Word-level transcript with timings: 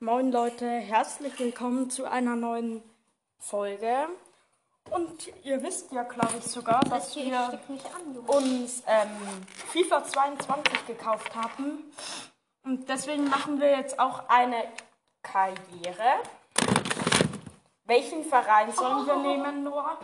Moin 0.00 0.32
Leute, 0.32 0.68
herzlich 0.68 1.38
willkommen 1.38 1.88
zu 1.88 2.04
einer 2.04 2.34
neuen 2.34 2.82
Folge. 3.38 4.08
Und 4.90 5.30
ihr 5.44 5.62
wisst 5.62 5.92
ja, 5.92 6.02
glaube 6.02 6.34
ich, 6.38 6.44
sogar, 6.44 6.80
dass 6.80 7.14
wir 7.14 7.38
an, 7.38 8.18
uns 8.26 8.82
ähm, 8.88 9.08
FIFA 9.70 10.04
22 10.04 10.86
gekauft 10.88 11.34
haben. 11.36 11.92
Und 12.64 12.88
deswegen 12.88 13.28
machen 13.28 13.60
wir 13.60 13.70
jetzt 13.70 13.98
auch 14.00 14.28
eine 14.28 14.64
Karriere. 15.22 16.20
Welchen 17.84 18.24
Verein 18.24 18.72
sollen 18.72 19.06
wir 19.06 19.16
nehmen, 19.16 19.62
Noah? 19.62 19.96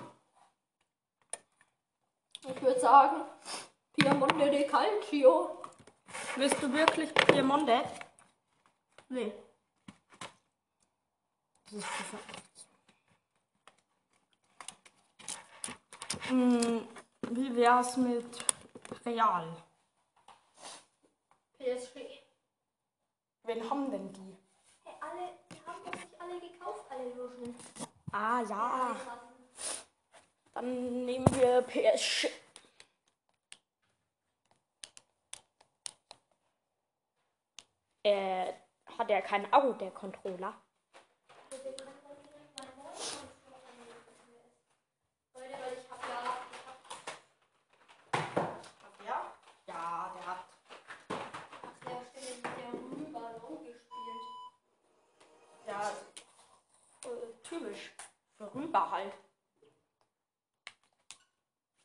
Ich 2.49 2.63
würde 2.63 2.81
sagen, 2.81 3.23
Piemonte 3.99 4.51
de 4.51 4.67
Calcio. 4.69 5.63
Willst 6.37 6.63
du 6.63 6.73
wirklich 6.73 7.13
Piemonte? 7.13 7.83
Nee. 9.09 9.33
Das 11.73 11.79
ist 11.79 11.87
FIFA 11.87 12.19
18. 16.19 16.31
Hm, 16.31 16.89
wie 17.29 17.55
wär's 17.55 17.97
mit 17.97 18.45
Real? 19.07 19.57
PSG. 21.59 22.25
Wen 23.45 23.71
haben 23.71 23.89
denn 23.93 24.13
die? 24.13 24.37
Hey, 24.83 24.95
alle, 25.01 25.39
die 25.53 25.65
haben 25.65 25.85
doch 25.85 25.93
nicht 25.93 26.21
alle 26.21 26.41
gekauft, 26.41 26.91
alle 26.91 27.09
Luschen. 27.15 27.55
Ah 28.11 28.43
ja, 28.43 28.97
dann 30.55 31.05
nehmen 31.05 31.27
wir 31.37 31.63
PSG. 31.63 32.31
Äh, 38.03 38.55
hat 38.99 39.09
er 39.09 39.23
kein 39.23 39.53
Auge, 39.53 39.75
der 39.75 39.93
Controller? 39.93 40.61
Leute, 45.41 45.53
weil 45.53 45.73
ich 45.73 45.91
hab 45.91 46.01
ja, 46.09 46.21
Hat 48.83 48.95
der? 49.01 49.21
Ja, 49.67 50.13
der 50.15 50.27
hat. 50.27 50.45
ach 51.09 51.91
ja, 51.91 51.97
stimmt, 52.11 52.43
mit 52.43 52.57
der 52.57 52.71
Rüberballon 52.73 53.65
gespielt. 53.65 54.25
Ja, 55.67 55.81
äh, 57.05 57.33
typisch. 57.43 57.93
Für 58.37 58.40
rüber 58.55 58.91
halt. 58.91 59.13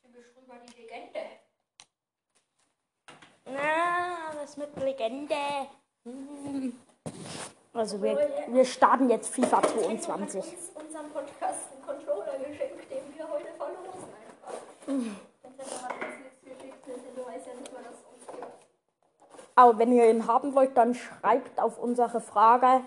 Typisch 0.04 0.28
rüber 0.36 0.56
die 0.68 0.82
Legende. 0.82 1.20
Na, 3.46 4.34
was 4.36 4.58
mit 4.58 4.76
Legende? 4.78 5.36
Hm. 6.04 6.80
Also 7.76 8.02
wir, 8.02 8.18
wir 8.48 8.64
starten 8.64 9.10
jetzt 9.10 9.36
FIFA 9.36 9.62
22. 9.62 10.42
Hat 10.42 10.48
uns 10.48 10.72
unseren 10.76 11.10
Podcast 11.12 11.74
einen 11.74 11.86
Controller 11.86 12.38
geschenkt, 12.38 12.90
den 12.90 13.18
wir 13.18 13.30
heute 13.30 13.48
verlosen 13.58 14.14
einfach. 14.16 15.16
Gibt. 16.46 16.86
Aber 19.56 19.78
wenn 19.78 19.92
ihr 19.92 20.10
ihn 20.10 20.26
haben 20.26 20.56
wollt, 20.56 20.78
dann 20.78 20.96
schreibt 20.96 21.60
auf 21.60 21.78
unsere 21.78 22.22
Frage. 22.22 22.82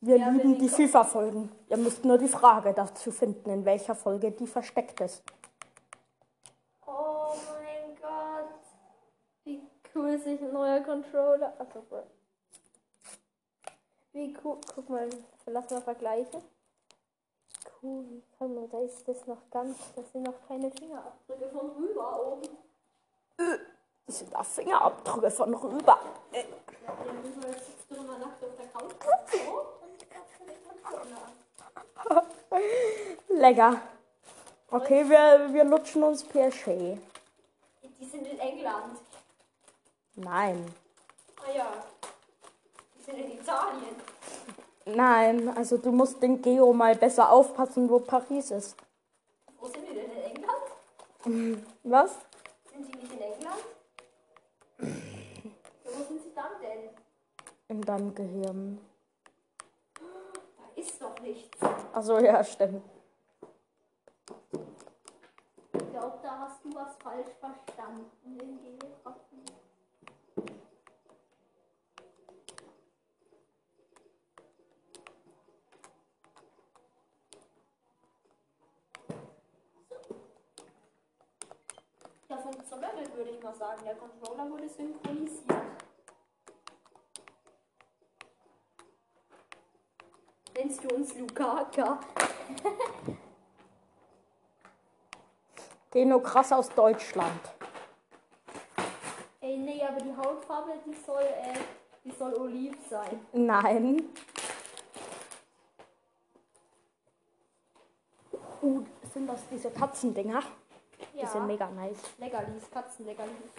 Wir 0.00 0.16
Ja, 0.16 0.28
lieben 0.28 0.58
die 0.58 0.68
FIFA-Folgen. 0.68 1.50
Ihr 1.68 1.76
müsst 1.76 2.04
nur 2.04 2.18
die 2.18 2.28
Frage 2.28 2.72
dazu 2.72 3.10
finden, 3.10 3.50
in 3.50 3.64
welcher 3.64 3.94
Folge 3.96 4.30
die 4.30 4.46
versteckt 4.46 5.00
ist. 5.00 5.22
Oh 6.86 7.34
mein 7.52 7.96
Gott. 8.00 8.60
Wie 9.44 9.60
cool 9.94 10.18
sich 10.18 10.40
ein 10.40 10.52
neuer 10.52 10.80
Controller. 10.80 11.52
Achso, 11.58 11.82
bro. 11.82 12.02
Wie 14.12 14.36
cool. 14.44 14.58
Guck 14.74 14.88
mal, 14.88 15.08
lass 15.46 15.70
mal 15.70 15.82
vergleichen. 15.82 16.42
Cool. 17.82 18.22
Guck 18.38 18.54
mal, 18.54 18.68
da 18.68 18.78
ist 18.80 19.06
das 19.06 19.26
noch 19.26 19.50
ganz. 19.50 19.76
Das 19.96 20.10
sind 20.12 20.22
noch 20.22 20.46
keine 20.46 20.70
Fingerabdrücke 20.70 21.48
von 21.50 21.70
rüber 21.70 22.26
oben. 22.32 22.48
Das 24.06 24.18
sind 24.20 24.32
da 24.32 24.42
Fingerabdrücke 24.44 25.30
von 25.30 25.54
rüber. 25.54 25.98
Ja, 26.32 26.40
der 26.42 27.12
rüber 27.24 27.52
sitzt 27.52 27.90
du 27.90 27.96
immer 27.96 28.18
nackt 28.18 28.42
auf 28.42 28.56
der 28.56 28.66
Couch. 28.68 28.92
So. 29.30 29.38
Und 29.82 30.10
kannst 30.10 30.40
du 30.40 30.44
den 30.46 30.56
Controller 30.64 31.16
an. 31.26 31.32
Lecker. 33.28 33.80
Okay, 34.70 35.08
wir, 35.08 35.52
wir 35.52 35.64
lutschen 35.64 36.02
uns 36.02 36.24
PSG. 36.24 36.98
Die 38.00 38.04
sind 38.04 38.26
in 38.26 38.38
England. 38.38 38.98
Nein. 40.14 40.74
Ah 41.36 41.50
ja. 41.56 41.66
Die 42.96 43.02
sind 43.02 43.18
in 43.18 43.32
Italien. 43.32 43.96
Nein, 44.86 45.48
also 45.56 45.76
du 45.76 45.92
musst 45.92 46.22
den 46.22 46.40
Geo 46.40 46.72
mal 46.72 46.94
besser 46.94 47.30
aufpassen, 47.30 47.88
wo 47.88 47.98
Paris 47.98 48.50
ist. 48.50 48.76
Wo 49.58 49.66
sind 49.66 49.86
die 49.88 49.94
denn 49.94 50.10
in 50.10 50.36
England? 50.36 51.66
Was? 51.82 52.12
Sind 52.72 52.86
die 52.86 52.98
nicht 52.98 53.12
in 53.12 53.20
England? 53.20 53.62
Wo 55.84 56.04
sind 56.04 56.22
sie 56.22 56.32
dann 56.34 56.52
denn? 56.62 56.90
In 57.68 57.82
deinem 57.82 58.14
Gehirn. 58.14 58.78
Ist 60.78 61.02
doch 61.02 61.18
nichts. 61.20 61.58
Achso, 61.92 62.20
ja, 62.20 62.44
stimmt. 62.44 62.84
Ich 65.72 65.90
glaube, 65.90 66.18
da 66.22 66.38
hast 66.38 66.64
du 66.64 66.72
was 66.72 66.96
falsch 67.02 67.30
verstanden. 67.40 68.78
Ja, 82.28 82.36
funktioniert, 82.36 83.16
würde 83.16 83.30
ich 83.30 83.42
mal 83.42 83.54
sagen. 83.54 83.82
Der 83.84 83.96
Controller 83.96 84.48
wurde 84.48 84.68
synchronisiert. 84.68 85.87
Nennst 90.58 90.82
du 90.82 90.92
uns 90.92 91.16
Lukaka? 91.16 92.00
Geh 95.92 96.04
nur 96.04 96.20
krass 96.20 96.52
aus 96.52 96.68
Deutschland. 96.70 97.40
Ey, 99.40 99.56
nee, 99.56 99.80
aber 99.84 100.00
die 100.00 100.16
Hautfarbe, 100.16 100.72
die 100.84 100.94
soll, 100.94 101.22
äh, 101.22 101.54
die 102.04 102.10
soll 102.10 102.34
oliv 102.34 102.74
sein. 102.90 103.20
Nein. 103.32 104.02
Uh, 108.60 108.82
sind 109.14 109.28
das 109.28 109.40
diese 109.52 109.70
Katzendinger? 109.70 110.42
Die 111.14 111.24
sind 111.24 111.46
mega 111.46 111.70
nice. 111.70 112.02
Leckerlis, 112.18 112.68
Katzenleckerlis. 112.68 113.52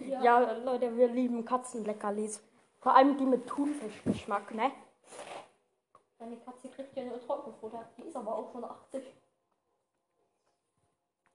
Ja. 0.00 0.20
ja, 0.20 0.52
Leute, 0.64 0.96
wir 0.96 1.06
lieben 1.06 1.44
Katzenleckerlis. 1.44 2.42
Vor 2.80 2.96
allem 2.96 3.16
die 3.16 3.24
mit 3.24 3.46
Thunfischgeschmack, 3.46 4.52
ne? 4.52 4.72
Deine 6.28 6.40
Katze 6.42 6.68
kriegt 6.68 6.94
ja 6.94 7.04
nur 7.04 7.18
Trockenfutter. 7.22 7.88
Die 7.96 8.02
ist 8.02 8.14
aber 8.14 8.36
auch 8.36 8.52
schon 8.52 8.62
80. 8.62 9.02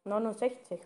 69. 0.04 0.80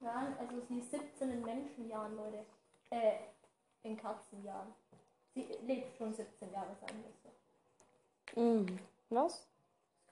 Ja, 0.00 0.36
also 0.38 0.60
sie 0.68 0.80
ist 0.80 0.90
17 0.90 1.30
in 1.30 1.40
Menschenjahren, 1.40 2.14
Leute. 2.16 2.44
Äh, 2.90 3.14
in 3.82 3.96
Katzenjahren. 3.96 4.74
Sie 5.34 5.44
lebt 5.66 5.96
schon 5.96 6.12
17 6.12 6.52
Jahre, 6.52 6.76
sagen 6.78 7.02
wir 7.02 8.34
so. 8.34 8.40
Mhm. 8.40 8.78
Was? 9.08 9.48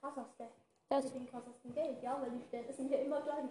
Das 0.01 0.15
krasseste. 0.15 0.49
Das 0.89 1.05
Mit 1.05 1.15
dem 1.17 1.27
krassesten 1.27 1.75
Geld, 1.75 2.03
ja, 2.03 2.19
weil 2.19 2.31
die 2.31 2.43
Sterne 2.49 2.73
sind 2.73 2.91
ja 2.91 2.99
immer 2.99 3.21
gleich. 3.21 3.45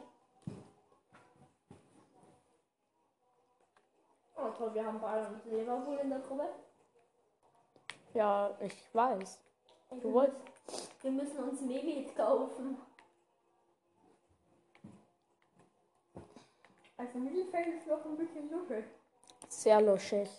Oh 4.36 4.50
toll, 4.58 4.74
wir 4.74 4.86
haben 4.86 5.00
Bayern 5.00 5.36
und 5.36 5.52
Leverpool 5.52 5.98
in 5.98 6.10
der 6.10 6.20
Gruppe. 6.20 6.65
Ja, 8.16 8.50
ich 8.62 8.74
weiß. 8.94 9.40
Ey, 9.92 10.00
Du 10.00 10.08
wir 10.08 10.14
wolltest- 10.14 10.38
müssen- 10.68 10.90
Wir 11.04 11.12
müssen 11.12 11.38
uns 11.50 11.62
Mehmet 11.62 12.16
kaufen. 12.16 12.78
Also 16.98 17.18
Mittelfeld 17.20 17.68
ist 17.78 17.88
noch 17.88 18.04
ein 18.06 18.16
bisschen 18.18 18.50
luschig. 18.50 18.86
Sehr 19.50 19.82
luschig. 19.82 20.30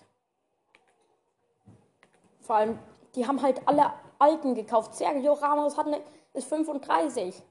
Vor 2.40 2.56
allem, 2.56 2.78
die 3.14 3.26
haben 3.26 3.40
halt 3.42 3.66
alle 3.68 3.92
Alten 4.18 4.54
gekauft. 4.54 4.94
Sergio 4.94 5.34
Ramos 5.34 5.76
hat 5.76 5.86
ne, 5.86 6.00
ist 6.32 6.48
35. 6.48 7.42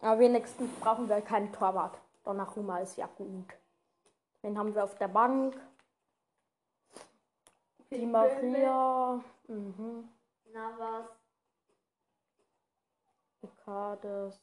Aber 0.00 0.18
wenigstens 0.18 0.70
brauchen 0.80 1.08
wir 1.08 1.20
keinen 1.20 1.52
Torwart. 1.52 1.96
Donnarumma 2.24 2.78
ist 2.80 2.96
ja 2.96 3.06
gut. 3.16 3.54
Den 4.42 4.58
haben 4.58 4.74
wir 4.74 4.82
auf 4.84 4.96
der 4.98 5.08
Bank. 5.08 5.54
Die, 7.92 8.06
Maria. 8.06 9.20
Mhm. 9.48 10.08
Navas. 10.50 11.10
Ricardes. 13.42 14.40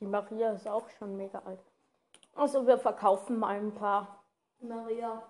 Die 0.00 0.06
Maria 0.06 0.52
ist 0.52 0.68
auch 0.68 0.88
schon 0.90 1.16
mega 1.16 1.38
alt. 1.38 1.60
Also 2.34 2.66
wir 2.66 2.78
verkaufen 2.78 3.38
mal 3.38 3.56
ein 3.56 3.74
paar. 3.74 4.22
Maria. 4.60 5.22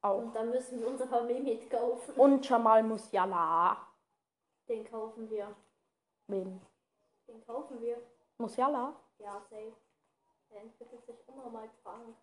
Auch. 0.00 0.22
Und 0.22 0.34
dann 0.34 0.50
müssen 0.50 0.80
wir 0.80 0.88
unser 0.88 1.06
Familie 1.06 1.42
mitkaufen. 1.42 2.14
Und 2.14 2.48
Jamal 2.48 2.82
Musiala. 2.82 3.76
Den 4.68 4.84
kaufen 4.84 5.28
wir. 5.28 5.54
Wen? 6.28 6.60
Den 7.28 7.40
kaufen 7.44 7.80
wir. 7.80 8.02
Musiala? 8.38 9.00
Ja, 9.18 9.40
safe. 9.48 9.76
Der 10.50 10.60
entwickelt 10.60 11.04
sich 11.06 11.16
immer 11.28 11.48
mal 11.50 11.68
krank. 11.82 12.16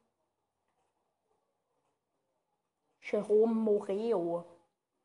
Jerome 3.01 3.53
Moreo. 3.53 4.45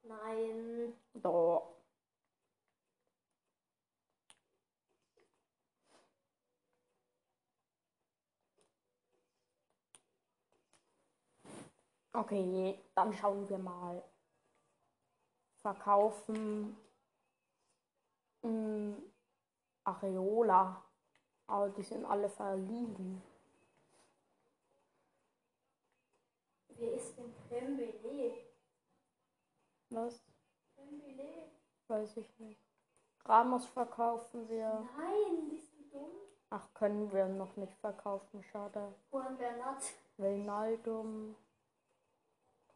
Nein. 0.03 0.95
Da. 1.15 1.63
Okay, 12.13 12.81
dann 12.95 13.13
schauen 13.13 13.49
wir 13.49 13.59
mal. 13.59 14.03
Verkaufen. 15.63 16.77
Mm, 18.43 18.95
Areola. 19.85 20.83
Aber 21.47 21.71
die 21.71 21.83
sind 21.83 22.05
alle 22.05 22.29
verliehen. 22.29 23.23
Wer 26.69 26.93
ist 26.95 27.17
denn 27.17 27.35
Dembele? 27.51 28.33
Was? 29.91 30.21
Dembele? 30.77 31.51
Weiß 31.89 32.17
ich 32.19 32.39
nicht. 32.39 32.61
Ramos 33.25 33.67
verkaufen 33.67 34.49
wir. 34.49 34.87
Nein, 34.97 35.49
bist 35.51 35.73
du 35.75 35.83
dumm? 35.91 36.11
Ach, 36.51 36.73
können 36.75 37.13
wir 37.13 37.27
noch 37.27 37.57
nicht 37.57 37.75
verkaufen, 37.79 38.43
schade. 38.45 38.95
Juan 39.11 39.37
Bernat. 39.37 39.83
Wijnaldum. 40.17 41.35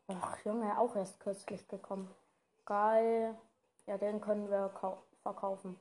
Ach, 0.09 0.38
Junge, 0.44 0.79
auch 0.79 0.94
erst 0.97 1.20
kürzlich 1.20 1.67
gekommen. 1.69 2.12
Geil. 2.64 3.38
Ja, 3.87 3.99
den 3.99 4.20
können 4.20 4.50
wir 4.50 4.69
kau- 4.70 5.03
verkaufen. 5.22 5.78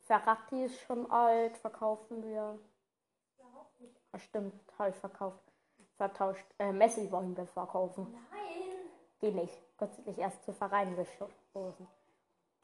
Ferrati 0.00 0.64
ist 0.64 0.80
schon 0.80 1.10
alt, 1.10 1.56
verkaufen 1.56 2.22
wir. 2.22 2.58
Nicht. 3.78 4.00
Ah, 4.12 4.18
stimmt, 4.18 4.54
habe 4.78 4.90
ich 4.90 4.96
verkauft. 4.96 5.40
Vertauscht. 5.96 6.46
Äh, 6.58 6.72
Messi 6.72 7.10
wollen 7.10 7.36
wir 7.36 7.46
verkaufen. 7.46 8.12
Nein. 8.12 8.90
Geht 9.20 9.34
nicht. 9.34 9.56
Kürzlich 9.78 10.18
erst 10.18 10.42
zu 10.44 10.52
Verein 10.52 10.96
gestoßen. 10.96 11.86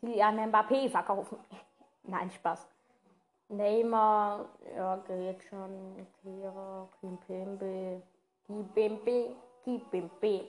Kylian 0.00 0.50
Mbappé 0.50 0.90
verkaufen. 0.90 1.38
Nein, 2.02 2.31
Spaß. 2.31 2.66
Neymar, 3.48 4.46
ja, 4.76 4.96
geht 4.96 5.42
schon. 5.44 6.06
Kira, 6.20 6.88
Kimpembe, 7.00 8.02
Kipembe, 8.46 9.36
Kipembe. 9.64 10.48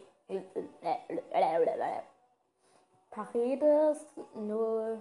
Paredes, 3.09 4.05
nö. 4.35 4.97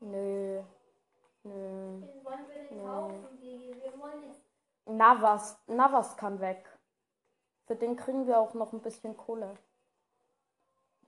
Nö. 0.00 0.62
Nö. 1.42 2.00
Wen 2.00 2.24
wollen 2.24 2.48
wir 2.48 2.54
denn 2.54 2.76
Nee. 2.76 2.84
kaufen, 2.84 3.38
Gigi? 3.40 3.82
Wir 3.82 3.98
wollen 4.00 4.22
jetzt. 4.28 4.40
Navas, 4.86 5.58
Navas 5.66 6.16
kann 6.16 6.40
weg. 6.40 6.64
Für 7.66 7.76
den 7.76 7.96
kriegen 7.96 8.26
wir 8.26 8.38
auch 8.38 8.54
noch 8.54 8.72
ein 8.72 8.80
bisschen 8.80 9.16
Kohle. 9.16 9.54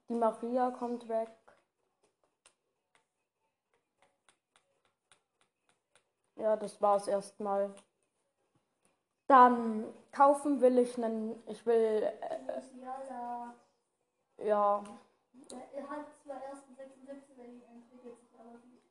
Die 0.08 0.14
Maria 0.14 0.70
kommt 0.72 1.08
weg. 1.08 1.30
Ja, 6.36 6.56
das 6.56 6.80
war's 6.82 7.06
erstmal. 7.06 7.74
Dann 9.26 9.84
kaufen 10.10 10.60
will 10.60 10.78
ich 10.78 10.96
einen. 10.96 11.40
Ich 11.46 11.64
will. 11.64 12.02
Äh, 12.02 12.62
ja. 14.46 14.82
Er 15.52 15.88
hat 15.88 16.06
zwar 16.22 16.42
erst 16.42 16.66
einen 16.66 16.76
76 16.76 17.38
entwickelt 17.38 18.20
sich 18.20 18.38
aber 18.38 18.52
gut. 18.52 18.82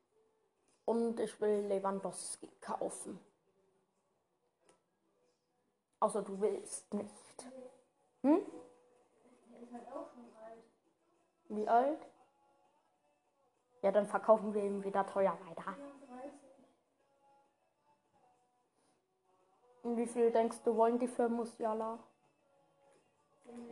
Und 0.85 1.19
ich 1.19 1.39
will 1.39 1.65
Lewandowski 1.67 2.49
kaufen. 2.59 3.19
Außer 5.99 6.21
du 6.21 6.39
willst 6.41 6.93
nicht. 6.93 7.45
Hm? 8.23 8.41
Der 9.51 9.61
ist 9.61 9.73
halt 9.73 9.87
auch 9.87 10.09
schon 10.09 10.25
alt. 10.43 10.63
Wie 11.49 11.67
alt? 11.67 12.07
Ja, 13.81 13.91
dann 13.91 14.07
verkaufen 14.07 14.53
wir 14.53 14.63
ihn 14.63 14.83
wieder 14.83 15.05
teuer 15.05 15.37
weiter. 15.47 15.73
34. 15.73 16.39
Und 19.83 19.97
wie 19.97 20.07
viel 20.07 20.31
denkst 20.31 20.61
du, 20.63 20.75
wollen 20.75 20.99
die 20.99 21.07
für 21.07 21.29
Musiala? 21.29 21.99
10 23.43 23.67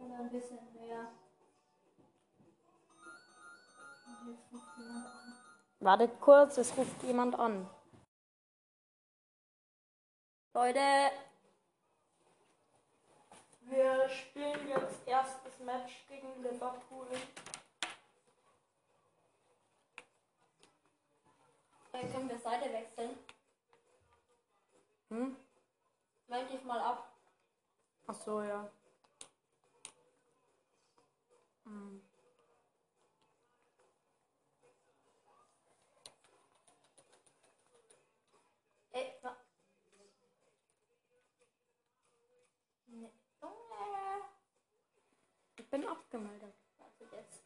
Oder 0.00 0.18
ein 0.18 0.30
bisschen 0.30 0.58
mehr. 0.72 1.12
Und 4.06 4.32
jetzt 4.32 4.52
ruft 4.52 4.78
jemand 4.78 5.06
an. 5.06 5.34
Wartet 5.80 6.20
kurz, 6.20 6.56
es 6.58 6.76
ruft 6.76 7.02
jemand 7.02 7.38
an. 7.38 7.68
Leute, 10.54 11.12
wir 13.62 14.08
spielen 14.08 14.68
jetzt 14.68 15.06
erstes 15.06 15.58
Match 15.60 16.06
gegen 16.08 16.42
Liverpool. 16.42 17.06
Dann 21.92 22.12
können 22.12 22.28
wir 22.28 22.38
Seite 22.38 22.72
wechseln. 22.72 23.18
Hm? 25.08 25.36
Meld 26.26 26.50
dich 26.50 26.64
mal 26.64 26.80
ab. 26.80 27.12
Ach 28.06 28.14
so, 28.14 28.42
ja. 28.42 28.70
Ey, 31.70 32.02
Nee. 42.86 43.12
Junge. 43.40 43.54
Ich 45.56 45.70
bin 45.70 45.86
abgemeldet. 45.86 46.54
Warte 46.78 47.16
jetzt. 47.16 47.44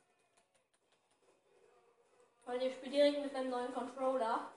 Weil 2.47 2.63
ihr 2.63 2.71
spielt 2.71 2.95
direkt 2.95 3.21
mit 3.21 3.35
einem 3.35 3.51
neuen 3.51 3.75
Controller. 3.75 4.51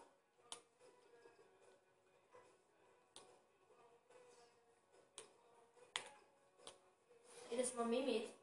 Jedes 7.50 7.74
Mal 7.74 7.86
Mimit. 7.86 8.37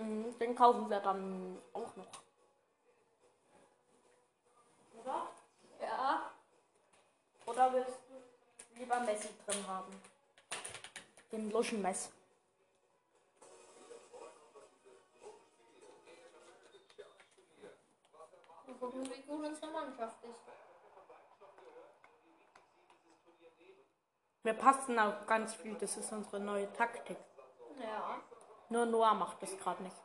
Mhm, 0.00 0.38
den 0.38 0.54
kaufen 0.54 0.88
wir 0.88 1.00
dann 1.00 1.60
auch 1.74 1.94
noch. 1.94 2.06
Oder? 4.98 5.28
Ja. 5.78 6.30
Oder 7.44 7.72
willst 7.74 7.98
du 8.08 8.78
lieber 8.78 8.98
Messi 9.00 9.28
drin 9.44 9.66
haben? 9.66 9.92
Den 11.30 11.50
Luschenmess. 11.50 12.10
Mal 18.66 18.74
gucken, 18.76 19.04
wie 19.04 19.22
gut 19.22 19.44
unsere 19.44 19.70
Mannschaft 19.70 20.24
ist. 20.24 20.40
Wir 24.42 24.54
passen 24.54 24.98
auch 24.98 25.26
ganz 25.26 25.54
viel, 25.56 25.74
das 25.74 25.98
ist 25.98 26.10
unsere 26.10 26.40
neue 26.40 26.72
Taktik. 26.72 27.18
Ja. 27.78 28.22
Nur 28.70 28.86
Noah 28.86 29.14
macht 29.14 29.42
das 29.42 29.58
gerade 29.58 29.82
nicht. 29.82 29.96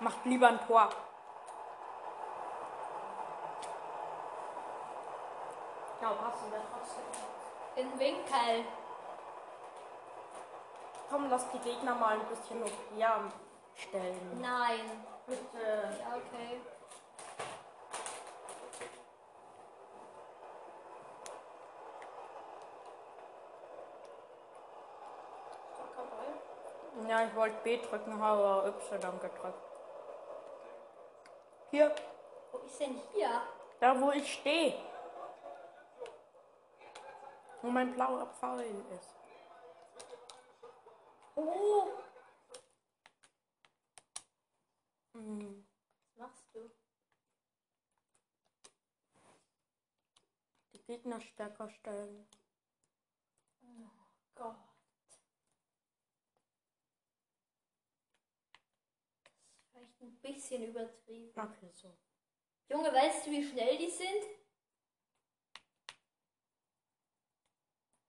Macht 0.00 0.24
lieber 0.24 0.48
ein 0.48 0.66
Tor. 0.66 0.88
Ja, 6.00 6.10
passen 6.14 6.50
wir 6.50 6.62
trotzdem. 6.72 7.04
In 7.76 7.98
Winkel. 7.98 8.64
Komm, 11.10 11.28
lass 11.28 11.50
die 11.50 11.58
Gegner 11.58 11.94
mal 11.94 12.14
ein 12.14 12.26
bisschen 12.26 12.60
noch 12.60 12.70
hier 12.96 13.30
stellen. 13.74 14.40
Nein. 14.40 15.04
Bitte. 15.26 15.98
Ja, 16.00 16.16
okay. 16.16 16.60
Ja, 27.22 27.28
ich 27.28 27.36
wollte 27.36 27.62
B 27.62 27.80
drücken, 27.80 28.18
habe 28.20 28.44
aber 28.44 28.66
Y 28.66 29.20
gedrückt. 29.20 29.62
Hier, 31.70 31.94
Wo 32.50 32.58
ist 32.58 32.80
denn 32.80 33.00
hier? 33.12 33.42
da 33.78 34.00
wo 34.00 34.10
ich 34.10 34.32
stehe. 34.40 34.74
Wo 37.60 37.68
mein 37.70 37.94
blauer 37.94 38.26
Pfeil 38.26 38.74
ist. 38.98 39.14
Oh, 41.36 41.92
Hm. 45.14 45.64
was 46.16 46.16
machst 46.16 46.44
du? 46.54 46.72
Die 50.72 50.82
Gegner 50.82 51.20
stärker 51.20 51.70
stellen. 51.70 52.28
Gott. 54.34 54.56
Das 59.24 59.34
ist 59.44 59.70
vielleicht 59.72 59.91
ein 60.02 60.16
bisschen 60.20 60.64
übertrieben. 60.64 61.30
Okay, 61.38 61.70
so. 61.72 61.96
Junge, 62.68 62.92
weißt 62.92 63.26
du, 63.26 63.30
wie 63.30 63.44
schnell 63.44 63.78
die 63.78 63.90
sind? 63.90 64.22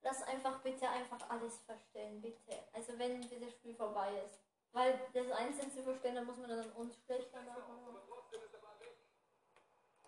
Lass 0.01 0.23
einfach 0.23 0.61
bitte 0.61 0.87
einfach 0.89 1.29
alles 1.29 1.59
verstellen, 1.59 2.21
bitte. 2.21 2.67
Also 2.73 2.97
wenn 2.99 3.21
das 3.21 3.53
Spiel 3.53 3.75
vorbei 3.75 4.21
ist. 4.25 4.39
Weil 4.73 4.99
das 5.13 5.31
einzeln 5.31 5.71
zu 5.71 5.83
verstellen, 5.83 6.15
dann 6.15 6.25
muss 6.25 6.37
man 6.37 6.49
dann 6.49 6.71
uns 6.71 6.95
schlechter 7.05 7.41
machen. 7.43 7.97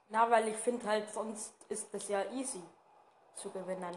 Na, 0.08 0.30
weil 0.30 0.48
ich 0.50 0.58
finde 0.58 0.88
halt, 0.88 1.10
sonst 1.12 1.54
ist 1.70 1.94
es 1.94 2.08
ja 2.08 2.32
easy 2.32 2.62
zu 3.36 3.52
gewinnen. 3.52 3.96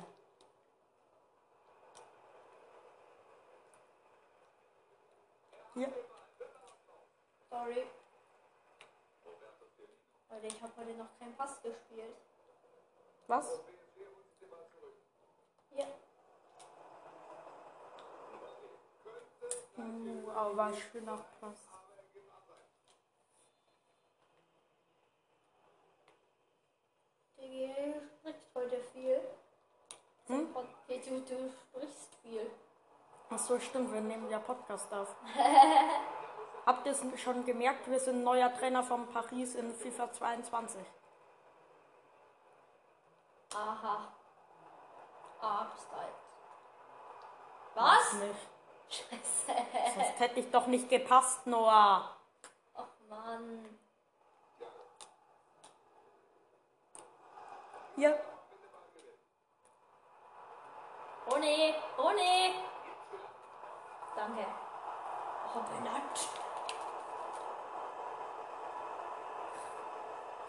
Hier. 5.75 6.08
Sorry. 7.59 7.85
Leute, 10.31 10.47
ich 10.47 10.63
habe 10.63 10.73
heute 10.77 10.93
noch 10.93 11.19
keinen 11.19 11.35
Pass 11.35 11.61
gespielt. 11.61 12.15
Was? 13.27 13.61
Ja. 15.73 15.87
Uh, 19.77 20.31
aber 20.31 20.57
war 20.57 20.73
schöner 20.73 21.19
Pass. 21.41 21.69
DG 27.39 27.75
spricht 28.21 28.39
heute 28.55 28.81
viel. 28.93 29.21
Hm? 30.29 30.55
Du, 30.55 31.21
du 31.23 31.51
sprichst 31.51 32.15
viel. 32.23 32.51
Ach 33.31 33.39
so, 33.41 33.59
stimmt, 33.59 33.93
wir 33.93 34.01
nehmen 34.01 34.31
ja 34.31 34.39
Podcast 34.39 34.93
auf. 34.93 35.17
Habt 36.69 36.85
ihr 36.85 36.93
es 36.93 37.03
schon 37.23 37.47
gemerkt, 37.47 37.89
wir 37.91 37.99
sind 37.99 38.23
neuer 38.23 38.53
Trainer 38.53 38.83
von 38.83 39.07
Paris 39.07 39.55
in 39.55 39.75
FIFA 39.75 40.13
22. 40.13 40.79
Aha. 43.55 44.13
Absteigt. 45.41 46.13
Was? 47.75 48.13
Nicht. 48.13 48.49
Scheiße. 48.91 49.59
Sonst 49.95 50.21
hätte 50.21 50.41
ich 50.41 50.51
doch 50.51 50.67
nicht 50.67 50.91
gepasst, 50.91 51.47
Noah. 51.47 52.15
Ach 52.75 52.85
Mann. 53.09 53.79
Hier. 57.97 58.23
Oh 61.31 61.39
nee, 61.39 61.75
oh 61.97 62.11
nee. 62.15 62.55
Danke. 64.15 64.47
Oh, 65.55 65.61
Bernhard. 65.61 66.29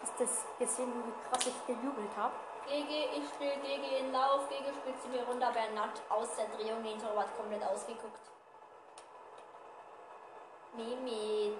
Hast 0.02 0.09
du 0.09 0.09
das 0.20 0.44
gesehen, 0.58 0.92
wie 1.04 1.28
krass 1.28 1.46
ich 1.46 1.66
gejubelt 1.66 2.16
habe? 2.16 2.34
GG, 2.66 3.08
ich 3.18 3.28
spiele 3.28 3.56
GG 3.56 3.98
in 4.00 4.12
Lauf, 4.12 4.48
GG 4.48 4.72
spielt 4.72 5.02
sie 5.02 5.08
mir 5.08 5.24
runter, 5.24 5.50
Bernhard 5.52 6.00
aus 6.08 6.28
der 6.36 6.46
Drehung, 6.56 6.82
den 6.84 6.98
Torwart 7.00 7.36
komplett 7.36 7.64
ausgeguckt. 7.64 8.20
Mimit. 10.76 11.56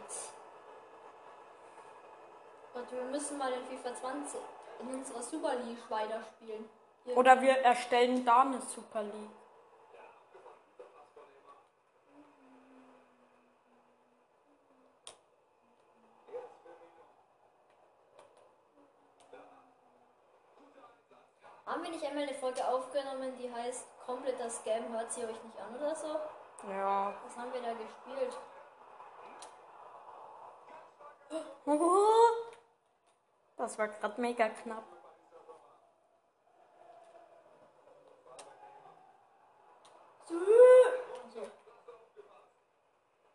Und 2.75 2.93
wir 2.93 3.02
müssen 3.05 3.38
mal 3.38 3.52
in 3.52 3.64
FIFA 3.67 3.95
20 3.95 4.40
in 4.81 4.95
unserer 4.95 5.23
Super 5.23 5.55
League 5.57 5.90
weiterspielen. 5.90 6.69
Hier- 7.05 7.17
Oder 7.17 7.40
wir 7.40 7.57
erstellen 7.59 8.25
da 8.25 8.43
eine 8.43 8.61
Super 8.61 9.02
League. 9.02 9.31
Haben 22.11 22.19
eine 22.19 22.35
Folge 22.35 22.67
aufgenommen, 22.67 23.37
die 23.37 23.49
heißt 23.55 23.87
Kompletter 24.05 24.50
Scam, 24.50 24.93
hört 24.93 25.12
sie 25.12 25.23
euch 25.23 25.45
nicht 25.45 25.61
an 25.61 25.76
oder 25.76 25.95
so? 25.95 26.09
Ja. 26.69 27.14
Was 27.25 27.37
haben 27.37 27.52
wir 27.52 27.62
da 27.62 27.73
gespielt? 27.73 28.37
Das 33.57 33.79
war 33.79 33.88
gerade 33.88 34.21
mega 34.21 34.49
knapp. 34.49 34.83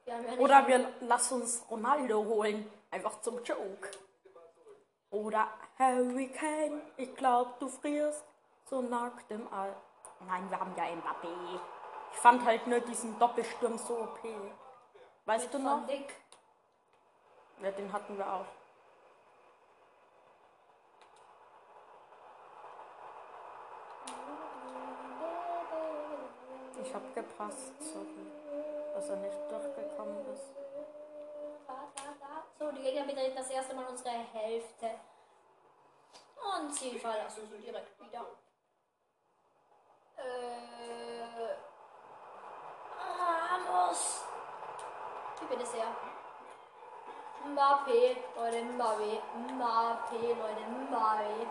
Wir 0.03 0.21
ja 0.21 0.33
Oder 0.39 0.67
wir 0.67 0.91
lassen 1.01 1.41
uns 1.41 1.63
Ronaldo 1.69 2.25
holen. 2.25 2.69
Einfach 2.89 3.21
zum 3.21 3.41
Joke. 3.43 3.91
Oder 5.11 5.47
Harry 5.77 6.27
Kane, 6.29 6.81
ich 6.97 7.15
glaub, 7.15 7.59
du 7.59 7.69
frierst 7.69 8.25
so 8.69 8.81
nackt 8.81 9.29
im 9.31 9.51
All. 9.53 9.75
Nein, 10.27 10.49
wir 10.49 10.59
haben 10.59 10.73
ja 10.75 10.83
Mbappé. 10.83 11.59
Ich 12.11 12.17
fand 12.17 12.45
halt 12.45 12.65
nur 12.67 12.79
diesen 12.79 13.17
Doppelsturm 13.19 13.77
so 13.77 13.99
OP. 13.99 14.19
Weißt 15.25 15.53
du 15.53 15.57
mit 15.57 15.67
noch? 15.67 15.77
Van 15.77 15.87
Dijk. 15.87 16.13
Ja, 17.61 17.71
den 17.71 17.91
hatten 17.91 18.17
wir 18.17 18.33
auch. 18.33 18.45
Ich 26.83 26.93
hab 26.93 27.15
gepasst, 27.15 27.73
sorry, 27.79 28.27
dass 28.93 29.09
er 29.09 29.15
nicht 29.17 29.37
durchgekommen 29.49 30.33
ist. 30.33 30.43
So, 32.59 32.71
die 32.71 32.81
Gegner 32.81 33.05
betreten 33.05 33.35
das 33.35 33.49
erste 33.49 33.75
Mal 33.75 33.85
unsere 33.85 34.11
Hälfte. 34.11 34.91
Und 36.57 36.73
sie 36.73 36.97
verlassen 36.99 37.47
sie 37.49 37.57
direkt. 37.57 37.99
Äh. 40.25 41.55
Ramos. 43.51 44.23
Wie 45.39 45.45
bitte 45.47 45.65
sehr. 45.65 45.87
Mbappé, 47.47 48.17
Leute, 48.35 48.63
Mbappé. 48.63 49.21
Mbappé, 49.53 50.17
Leute, 50.41 50.65
Mbappé. 50.89 51.47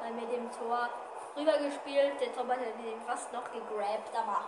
Mal 0.00 0.12
mit 0.12 0.32
dem 0.32 0.50
Tor 0.50 0.88
rübergespielt. 1.36 2.20
Der 2.20 2.32
Torwart 2.34 2.60
hat 2.60 2.78
den 2.78 3.00
fast 3.06 3.32
noch 3.32 3.44
gegrabt, 3.52 4.14
aber 4.16 4.44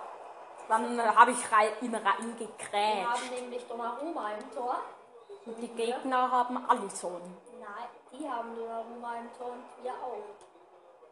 Dann 0.68 0.98
äh, 0.98 1.02
habe 1.02 1.32
ich 1.32 1.52
rei 1.52 1.72
ihn 1.80 1.92
wir 1.92 1.98
haben 2.04 2.06
reingekrätscht. 2.22 3.30
nämlich 3.32 3.66
Donnarumma 3.66 4.30
im 4.32 4.50
Tor. 4.54 4.76
Und 5.44 5.56
die 5.58 5.68
Gegner 5.68 6.30
haben 6.30 6.56
Allison. 6.70 7.20
Nein, 7.60 7.88
die 8.12 8.30
haben 8.30 8.54
Donnarumma 8.54 9.16
im 9.16 9.32
Tor 9.36 9.48
und 9.48 9.84
wir 9.84 9.92
auch. 9.92 10.22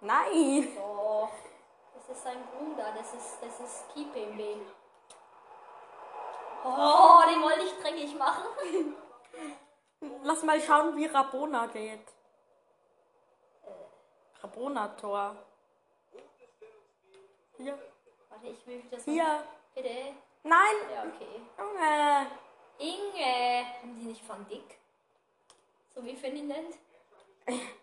Nein! 0.01 0.69
Doch. 0.77 1.31
Das 1.95 2.09
ist 2.09 2.23
sein 2.23 2.43
Bruder, 2.53 2.93
das 2.97 3.15
ist, 3.15 3.39
das 3.41 3.61
ist 3.61 3.95
Kipembe. 3.95 4.61
Oh, 6.65 7.21
den 7.29 7.43
wollte 7.43 7.63
ich 7.63 7.73
dreckig 7.79 8.17
machen. 8.17 8.47
Lass 10.23 10.43
mal 10.43 10.61
schauen, 10.61 10.97
wie 10.97 11.07
Rabona 11.07 11.67
geht. 11.67 12.07
Rabona-Tor. 14.43 15.37
Hier. 17.57 17.79
Warte, 18.29 18.47
ich 18.49 18.67
will 18.67 18.83
das 18.91 19.05
Hier. 19.05 19.45
Bitte. 19.75 20.15
Nein! 20.43 20.75
Ja, 20.95 21.05
okay. 21.05 21.43
Junge! 21.59 22.27
Inge. 22.79 23.67
Haben 23.83 23.99
die 23.99 24.07
nicht 24.07 24.27
Van 24.27 24.47
Dick? 24.49 24.79
So 25.95 26.05
wie 26.05 26.17
Ferdinand? 26.17 26.77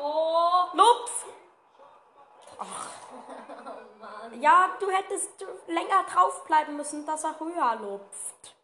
Oh, 0.00 0.64
oh 0.74 2.64
Mann. 4.00 4.40
Ja, 4.40 4.76
du 4.78 4.90
hättest 4.90 5.44
länger 5.66 6.04
draufbleiben 6.12 6.76
müssen, 6.76 7.04
dass 7.06 7.24
er 7.24 7.38
höher 7.38 7.76
lupft. 7.76 8.54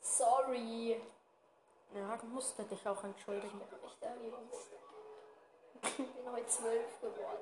Sorry. 0.00 1.00
Ja, 1.94 2.16
du 2.16 2.26
musst 2.26 2.58
dich 2.58 2.88
auch 2.88 3.02
entschuldigen. 3.04 3.60
Ich 3.86 3.98
der 4.00 4.16
Jüngste. 4.16 4.76
Ich 5.82 5.96
bin 5.96 6.32
heute 6.32 6.46
zwölf 6.46 7.00
geworden. 7.00 7.38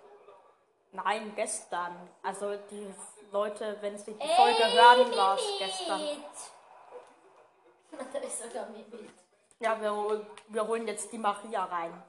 Nein, 0.93 1.33
gestern. 1.35 2.09
Also 2.23 2.57
die 2.71 2.95
Leute, 3.33 3.77
wenn 3.81 3.99
sie 3.99 4.15
die 4.15 4.29
Folge 4.29 4.73
hören, 4.73 5.17
war 5.17 5.37
es 5.37 5.59
gestern. 5.59 6.01
Da 8.13 8.19
ist 8.19 8.43
sogar 8.43 8.67
Mimit. 8.71 9.09
Ja, 9.61 9.81
wir, 9.81 10.27
wir 10.49 10.67
holen 10.67 10.85
jetzt 10.89 11.13
die 11.13 11.19
Maria 11.19 11.65
rein. 11.65 12.03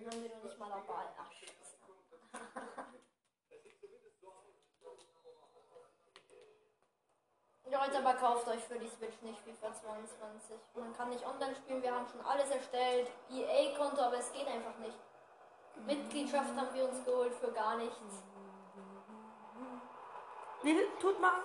Den 0.00 0.10
haben 0.10 0.22
wir 0.22 0.34
noch 0.34 0.42
nicht 0.42 0.58
mal 0.58 0.70
dabei. 0.70 1.04
Ach, 1.18 1.30
Scheiße. 1.30 1.76
Leute, 7.70 7.98
aber 7.98 8.14
kauft 8.14 8.48
euch 8.48 8.64
für 8.64 8.78
die 8.78 8.88
Switch 8.88 9.20
nicht 9.20 9.38
FIFA 9.40 9.74
22. 9.74 10.56
Man 10.74 10.96
kann 10.96 11.10
nicht 11.10 11.24
online 11.26 11.54
spielen, 11.54 11.82
wir 11.82 11.94
haben 11.94 12.08
schon 12.08 12.22
alles 12.22 12.50
erstellt. 12.50 13.10
EA-Konto, 13.30 14.00
aber 14.00 14.18
es 14.18 14.32
geht 14.32 14.48
einfach 14.48 14.76
nicht. 14.78 14.98
Mitgliedschaft 15.86 16.56
haben 16.56 16.74
wir 16.74 16.88
uns 16.88 17.04
geholt 17.04 17.34
für 17.34 17.52
gar 17.52 17.76
nichts. 17.76 18.24
Wie 20.62 20.78
tut 20.98 21.20
man? 21.20 21.42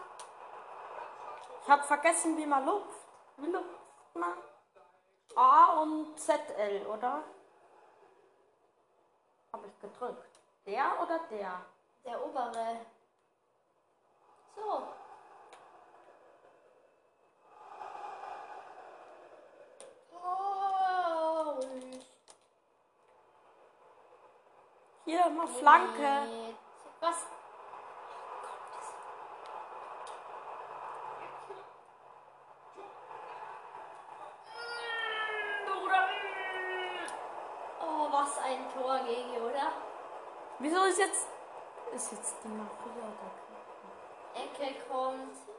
Ich 1.61 1.69
habe 1.69 1.83
vergessen, 1.83 2.37
wie 2.37 2.45
man 2.45 2.65
lupft. 2.65 2.99
Wie 3.35 3.51
lupft 3.51 4.15
man? 4.15 4.33
A 5.35 5.81
und 5.81 6.17
ZL, 6.17 6.85
oder? 6.87 7.21
Habe 9.55 9.67
ich 9.67 9.79
gedrückt. 9.79 10.37
Der 10.65 11.01
oder 11.01 11.17
der? 11.31 11.61
Der 12.03 12.25
obere. 12.25 12.81
So. 14.53 14.83
Paul. 20.11 21.59
Hier 25.05 25.29
mal 25.29 25.47
Flanke. 25.47 26.27
Was? 26.99 27.25
Oh, 37.81 38.11
was 38.11 38.37
ein 38.39 38.69
Tor 38.73 38.99
gegen, 39.05 39.41
oder? 39.41 39.71
Wieso 40.59 40.74
ist 40.87 40.99
jetzt. 40.99 41.27
Ist 41.95 42.11
jetzt 42.11 42.35
die 42.43 42.47
Maria 42.49 43.07
da? 43.19 44.41
Ecke 44.41 44.75
kommt. 44.89 45.54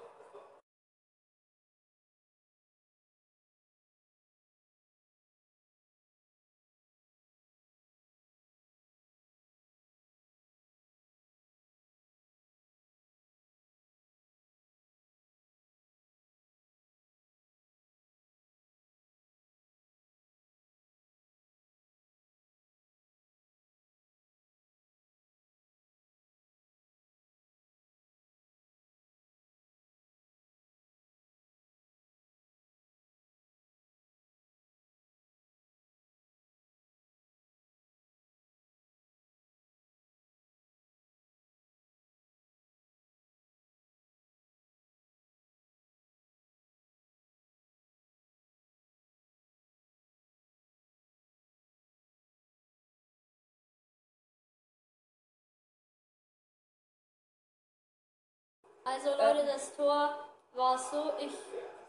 Also 58.86 59.10
Leute, 59.16 59.44
das 59.44 59.74
Tor 59.74 60.14
war 60.54 60.78
so, 60.78 61.12
ich 61.18 61.34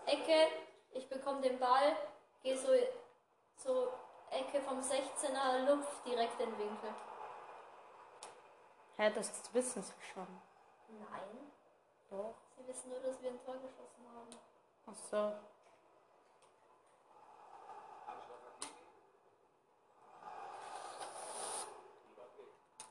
Ecke, 0.08 0.48
ich 0.90 1.08
bekomme 1.08 1.42
den 1.42 1.60
Ball, 1.60 1.96
gehe 2.42 2.58
so, 2.58 2.70
so 3.56 3.90
Ecke 4.32 4.60
vom 4.62 4.80
16er, 4.80 5.70
Luft 5.70 6.04
direkt 6.08 6.42
in 6.42 6.50
den 6.50 6.58
Winkel. 6.58 6.90
Hä, 8.96 9.12
das 9.14 9.32
wissen 9.54 9.84
sie 9.84 9.94
schon. 10.12 10.26
Nein, 10.88 11.52
Doch. 12.10 12.34
sie 12.58 12.68
wissen 12.68 12.90
nur, 12.90 13.00
dass 13.00 13.22
wir 13.22 13.30
ein 13.30 13.46
Tor 13.46 13.58
geschossen 13.58 14.08
haben. 14.16 14.30
Ach 14.88 14.96
so. 15.12 15.34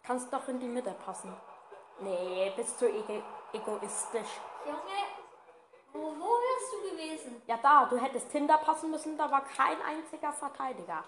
Kannst 0.04 0.32
doch 0.32 0.46
in 0.46 0.60
die 0.60 0.68
Mitte 0.68 0.92
passen. 0.92 1.36
Nee, 2.00 2.52
bist 2.54 2.80
du 2.80 2.86
ego 2.86 3.22
egoistisch. 3.52 4.40
Junge, 4.66 5.02
wo, 5.92 6.00
wo 6.20 6.26
wärst 6.26 6.72
du 6.72 6.90
gewesen? 6.90 7.42
Ja, 7.46 7.56
da, 7.56 7.86
du 7.86 7.96
hättest 7.96 8.30
hinter 8.32 8.58
passen 8.58 8.90
müssen, 8.90 9.16
da 9.16 9.30
war 9.30 9.44
kein 9.44 9.80
einziger 9.80 10.32
Verteidiger. 10.32 11.04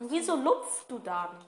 Und 0.00 0.10
wieso 0.10 0.34
lupfst 0.34 0.86
du 0.88 0.98
dann? 0.98 1.44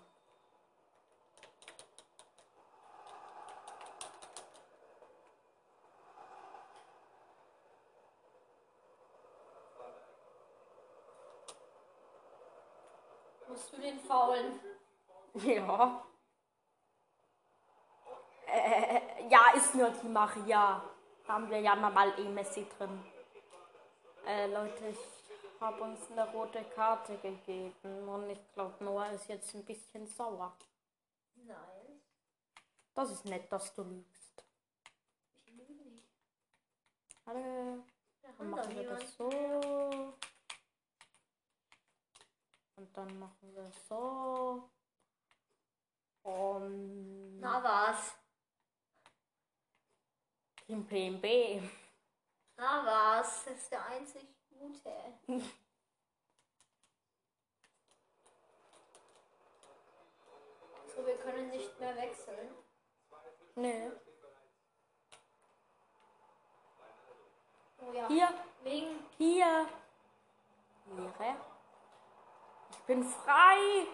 Musst 13.49 13.73
du 13.73 13.81
den 13.81 13.99
faulen? 14.01 14.61
Ja. 15.35 16.05
Äh, 18.67 19.29
ja, 19.29 19.53
ist 19.55 19.77
nur 19.77 19.91
die 19.91 20.09
Maria. 20.09 20.83
Da 21.25 21.33
haben 21.35 21.49
wir 21.49 21.61
ja 21.61 21.77
mal 21.77 22.19
eh 22.19 22.29
Messi 22.29 22.67
drin. 22.77 23.01
Äh, 24.27 24.49
Leute, 24.53 24.89
ich 24.89 24.99
habe 25.61 25.83
uns 25.85 26.11
eine 26.11 26.29
rote 26.33 26.65
Karte 26.75 27.17
gegeben 27.19 28.09
und 28.09 28.29
ich 28.29 28.41
glaube, 28.55 28.83
Noah 28.83 29.11
ist 29.11 29.29
jetzt 29.29 29.55
ein 29.55 29.65
bisschen 29.65 30.05
sauer. 30.09 30.53
Nein, 31.37 32.01
Das 32.95 33.11
ist 33.13 33.25
nett, 33.25 33.51
dass 33.53 33.73
du 33.73 33.85
lügst. 33.85 34.45
ich 35.45 35.53
lüge 35.53 35.73
nicht. 35.85 36.09
Dann 37.25 38.51
machen 38.51 38.75
wir 38.75 38.83
jemand. 38.83 39.03
das 39.03 39.17
so. 39.17 39.29
Und 42.77 42.97
dann 42.97 43.19
machen 43.21 43.55
wir 43.55 43.71
so. 43.89 44.69
Und 46.25 47.39
Na 47.39 47.63
was? 47.63 48.26
Team 50.67 50.85
PMB. 50.85 51.63
Na 52.57 52.85
was? 52.85 53.45
Das 53.45 53.55
ist 53.55 53.71
der 53.71 53.87
einzig 53.87 54.27
Gute. 54.59 54.93
so, 60.95 61.07
wir 61.07 61.17
können 61.19 61.51
nicht 61.51 61.79
mehr 61.79 61.95
wechseln. 61.97 62.49
Nee. 63.55 63.91
Oh 67.79 67.93
ja. 67.93 68.09
Hier, 68.09 68.29
Wegen. 68.63 69.07
hier. 69.19 69.69
Ihre. 70.87 71.37
Ich 72.71 72.79
bin 72.87 73.05
frei. 73.05 73.87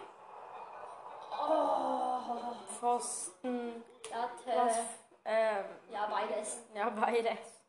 Oh, 1.31 2.55
Pfosten. 2.79 3.83
Latte. 4.09 4.55
Was? 4.55 5.02
Ähm, 5.25 5.65
Ja, 5.89 6.07
beides. 6.07 6.59
ja, 6.73 6.89
beides. 6.89 7.61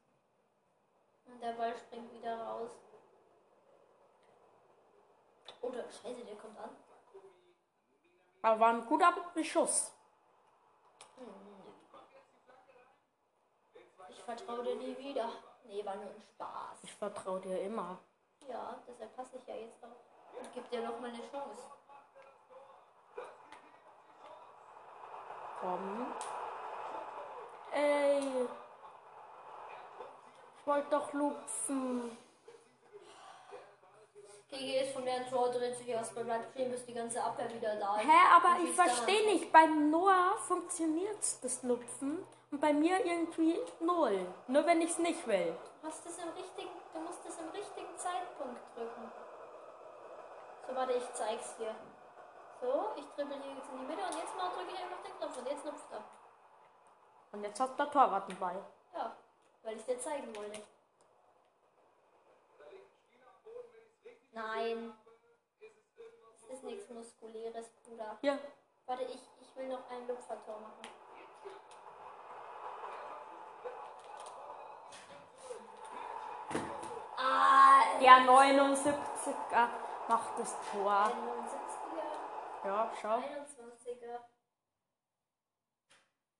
Und 1.26 1.40
der 1.40 1.52
Ball 1.52 1.74
springt 1.76 2.12
wieder 2.12 2.36
raus. 2.42 2.70
Oh, 5.60 5.70
der 5.70 5.84
Scheiße, 5.84 6.24
der 6.24 6.36
kommt 6.36 6.58
an. 6.58 6.70
Aber 8.42 8.60
war 8.60 8.68
ein 8.70 8.84
guter 8.86 9.12
Beschuss. 9.34 9.92
Ich 14.08 14.22
vertraue 14.22 14.62
dir 14.64 14.76
nie 14.76 14.96
wieder. 14.98 15.30
Nee, 15.64 15.84
war 15.84 15.96
nur 15.96 16.10
ein 16.10 16.20
Spaß. 16.20 16.78
Ich 16.82 16.92
vertraue 16.92 17.40
dir 17.40 17.60
immer. 17.62 17.98
Ja, 18.46 18.78
deshalb 18.86 19.16
passe 19.16 19.36
ich 19.38 19.46
ja 19.46 19.54
jetzt 19.54 19.82
auch. 19.82 20.38
Und 20.38 20.52
gib 20.52 20.68
dir 20.70 20.82
noch 20.82 21.00
mal 21.00 21.08
eine 21.08 21.30
Chance. 21.30 21.62
Komm. 25.60 26.14
Ey. 27.74 28.46
Ich 30.58 30.66
wollte 30.66 30.90
doch 30.90 31.12
lupfen. 31.12 32.16
GG 34.48 34.82
ist 34.82 34.92
von 34.92 35.04
der 35.04 35.28
Tor, 35.28 35.50
dreht 35.50 35.76
sich 35.76 35.88
erstmal, 35.88 36.24
bleibt 36.24 36.52
stehen, 36.52 36.70
bis 36.70 36.86
die 36.86 36.94
ganze 36.94 37.22
Abwehr 37.22 37.52
wieder 37.52 37.74
da 37.76 37.96
ist. 37.96 38.06
Hä, 38.06 38.20
aber 38.36 38.62
ich 38.62 38.74
verstehe 38.74 39.26
nicht. 39.26 39.50
Bei 39.50 39.66
Noah 39.66 40.36
funktioniert 40.46 41.18
das 41.42 41.62
Lupfen 41.64 42.24
und 42.52 42.60
bei 42.60 42.72
mir 42.72 43.04
irgendwie 43.04 43.58
null. 43.80 44.24
Nur 44.46 44.64
wenn 44.64 44.80
ich 44.80 44.90
es 44.90 44.98
nicht 44.98 45.26
will. 45.26 45.56
Du, 45.82 45.88
hast 45.88 46.06
es 46.06 46.18
im 46.18 46.28
richtigen, 46.30 46.70
du 46.92 47.00
musst 47.00 47.26
es 47.26 47.36
im 47.38 47.48
richtigen 47.48 47.98
Zeitpunkt 47.98 48.60
drücken. 48.76 49.10
So, 50.68 50.74
warte, 50.76 50.92
ich 50.92 51.12
zeig's 51.12 51.56
dir. 51.56 51.74
So, 52.60 52.92
ich 52.96 53.04
dribbel 53.16 53.36
hier 53.42 53.54
jetzt 53.54 53.68
in 53.72 53.78
die 53.80 53.86
Mitte 53.86 54.02
und 54.04 54.16
jetzt 54.16 54.36
mal 54.36 54.50
drücke 54.54 54.72
ich 54.72 54.78
einfach 54.78 55.02
den 55.02 55.18
Knopf 55.18 55.36
und 55.36 55.48
jetzt 55.48 55.64
lupft 55.64 55.90
er. 55.90 56.04
Und 57.34 57.42
jetzt 57.42 57.58
hat 57.58 57.76
der 57.76 57.90
Torwart 57.90 58.28
einen 58.30 58.38
Ball. 58.38 58.64
Ja, 58.94 59.16
weil 59.64 59.76
ich 59.76 59.84
dir 59.84 59.98
zeigen 59.98 60.34
wollte. 60.36 60.62
Nein. 64.32 64.92
Das 66.40 66.50
ist 66.58 66.62
nichts 66.62 66.88
Muskuläres, 66.90 67.66
Bruder. 67.84 68.18
Hier. 68.20 68.38
Warte, 68.86 69.02
ich, 69.02 69.18
ich 69.40 69.56
will 69.56 69.68
noch 69.68 69.90
ein 69.90 70.06
Lupfertor 70.06 70.60
machen. 70.60 70.82
Ah, 77.16 77.98
Der 78.00 78.18
79er 78.26 79.68
macht 80.08 80.38
das 80.38 80.54
Tor. 80.72 80.92
ein 81.04 81.12
79er, 81.12 82.66
Ja, 82.66 82.92
schau. 83.00 83.16
21er. 83.18 83.20
Das 83.20 83.58
war 83.58 83.62
Wollen 83.76 83.92
wir 83.92 83.98
der- 84.00 84.20
jetzt 84.20 84.28
noch 85.98 86.06
mal 86.06 86.06
den 86.06 86.18
Kuchen 86.20 86.33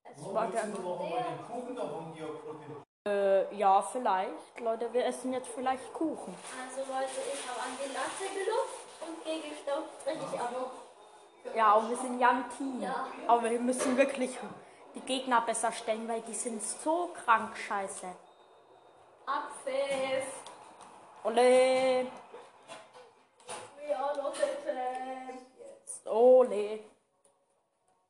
davon 1.75 2.13
hier 2.13 2.27
probieren? 2.27 2.83
Äh, 3.07 3.55
ja, 3.55 3.81
vielleicht. 3.81 4.59
Leute, 4.59 4.91
wir 4.91 5.05
essen 5.05 5.33
jetzt 5.33 5.49
vielleicht 5.49 5.93
Kuchen. 5.93 6.33
Also 6.67 6.79
Leute, 6.91 7.21
ich 7.33 7.47
habe 7.47 7.59
an 7.61 7.77
die 7.77 7.93
Latte 7.93 8.33
gelupft 8.33 8.85
und 9.01 9.23
gegestaubt 9.23 10.05
richtig 10.07 10.39
ab. 10.39 10.71
Ja, 11.55 11.73
und 11.73 11.89
wir 11.89 11.97
sind 11.97 12.19
ja 12.19 12.29
ein 12.29 12.49
Team. 12.57 12.81
Ja. 12.81 13.05
Aber 13.27 13.43
wir 13.49 13.59
müssen 13.59 13.95
wirklich 13.95 14.37
die 14.95 15.01
Gegner 15.01 15.41
besser 15.41 15.71
stellen, 15.71 16.07
weil 16.07 16.21
die 16.21 16.33
sind 16.33 16.63
so 16.63 17.11
krank 17.23 17.55
scheiße. 17.55 18.07
Abpfiff. 19.27 20.25
Ole, 21.23 22.07
We 23.77 23.95
are 23.95 24.15
not 24.17 24.35
the 24.35 24.41
champions. 24.65 26.01
ole. 26.05 26.79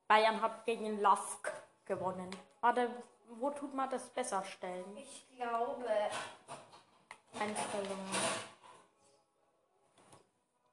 Bayern 0.08 0.41
hat 0.41 0.65
gegen 0.65 1.01
Lask 1.01 1.51
gewonnen. 1.86 2.30
Warte, 2.62 2.89
wo 3.39 3.50
tut 3.52 3.74
man 3.74 3.89
das 3.89 4.10
besser 4.10 4.43
stellen? 4.43 4.98
Ich 4.98 5.28
glaube, 5.36 5.86
Einstellungen. 7.39 8.12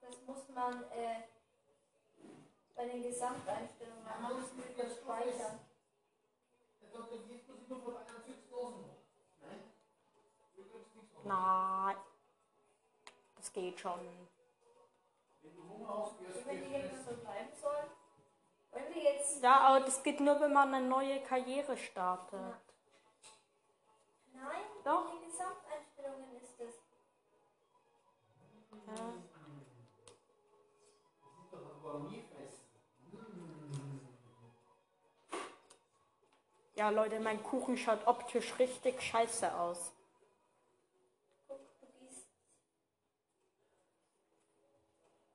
das 0.01 0.17
muss 0.27 0.49
man 0.55 0.85
äh, 0.93 1.23
bei 2.75 2.87
den 2.87 3.03
Gesamteinstellungen 3.03 4.05
machen. 4.05 4.23
Man 4.23 4.41
muss 4.41 4.51
das 4.77 4.97
speichern. 4.97 5.61
Nein. 11.25 11.97
Das 13.37 13.53
geht 13.53 13.79
schon. 13.79 14.01
Wenn 16.45 16.65
die 16.65 16.73
jetzt 16.73 17.05
so 17.05 17.15
bleiben 17.15 17.49
sollen. 17.61 18.02
Wenn 18.73 18.95
wir 18.95 19.03
jetzt. 19.03 19.43
Ja, 19.43 19.61
aber 19.61 19.81
das 19.85 20.03
geht 20.03 20.21
nur, 20.21 20.41
wenn 20.41 20.53
man 20.53 20.75
eine 20.75 20.87
neue 20.87 21.21
Karriere 21.23 21.77
startet. 21.77 22.41
Nein, 24.33 24.65
Doch. 24.85 25.13
in 25.13 25.21
den 25.21 25.31
Gesamteinstellungen 25.31 26.37
ist 26.37 26.61
es. 26.61 26.75
Ja. 28.87 29.13
Ja, 36.75 36.89
Leute, 36.91 37.21
mein 37.21 37.43
Kuchen 37.43 37.77
schaut 37.77 38.07
optisch 38.07 38.59
richtig 38.59 39.01
scheiße 39.01 39.55
aus. 39.55 39.93
Guck, 41.47 41.61
du. 41.81 41.87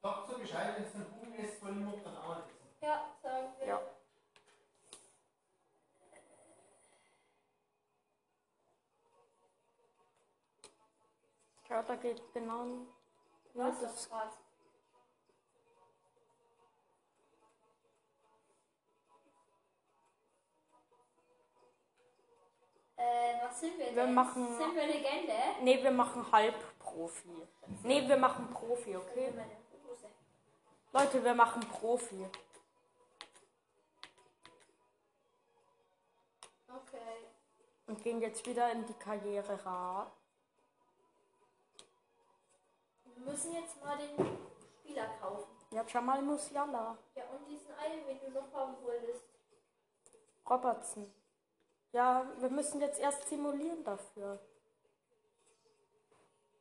Sagt 0.01 0.27
so 0.29 0.37
Bescheid, 0.39 0.75
wenn 0.75 0.83
es 0.83 0.95
einen 0.95 1.05
Kuchen 1.09 1.35
ist, 1.35 1.59
soll 1.61 1.73
die 1.73 1.79
Mutter 1.79 2.03
dann 2.03 2.17
auch 2.17 2.37
essen. 2.39 2.57
Ja, 2.81 3.15
sagen 3.21 3.53
wir. 3.59 3.67
Ja. 3.67 3.81
Schau, 11.67 11.81
da 11.83 11.95
geht 11.95 12.21
genau 12.33 12.65
Was 13.53 13.79
das. 13.81 13.93
das 13.95 14.09
grad? 14.09 14.33
Äh, 22.95 23.35
was 23.43 23.59
sind 23.59 23.77
wir 23.77 23.85
denn? 23.85 23.95
Wir 23.95 24.07
machen- 24.07 24.57
Sind 24.57 24.75
wir 24.75 24.87
Legende? 24.87 25.33
Nee, 25.61 25.83
wir 25.83 25.91
machen 25.91 26.31
Halbprofi. 26.31 27.47
Nee, 27.83 28.07
wir 28.07 28.17
machen 28.17 28.49
Profi, 28.49 28.95
okay? 28.97 29.33
Leute, 30.93 31.23
wir 31.23 31.35
machen 31.35 31.61
Profi. 31.61 32.25
Okay. 36.69 36.97
Und 37.85 38.01
gehen 38.03 38.21
jetzt 38.21 38.45
wieder 38.45 38.71
in 38.71 38.85
die 38.85 38.93
Karriere 38.93 39.63
rein. 39.65 40.07
Wir 43.17 43.31
müssen 43.31 43.53
jetzt 43.53 43.83
mal 43.83 43.97
den 43.97 44.37
Spieler 44.79 45.07
kaufen. 45.19 45.49
Ja, 45.71 45.83
Jamal 45.87 46.21
Musiala. 46.21 46.97
Ja, 47.15 47.23
und 47.25 47.47
diesen 47.47 47.73
einen, 47.73 48.05
den 48.05 48.19
du 48.19 48.39
noch 48.39 48.53
haben 48.53 48.75
wolltest. 48.83 49.23
Robertson. 50.49 51.11
Ja, 51.91 52.25
wir 52.37 52.49
müssen 52.49 52.79
jetzt 52.79 52.99
erst 52.99 53.27
simulieren 53.27 53.83
dafür. 53.83 54.39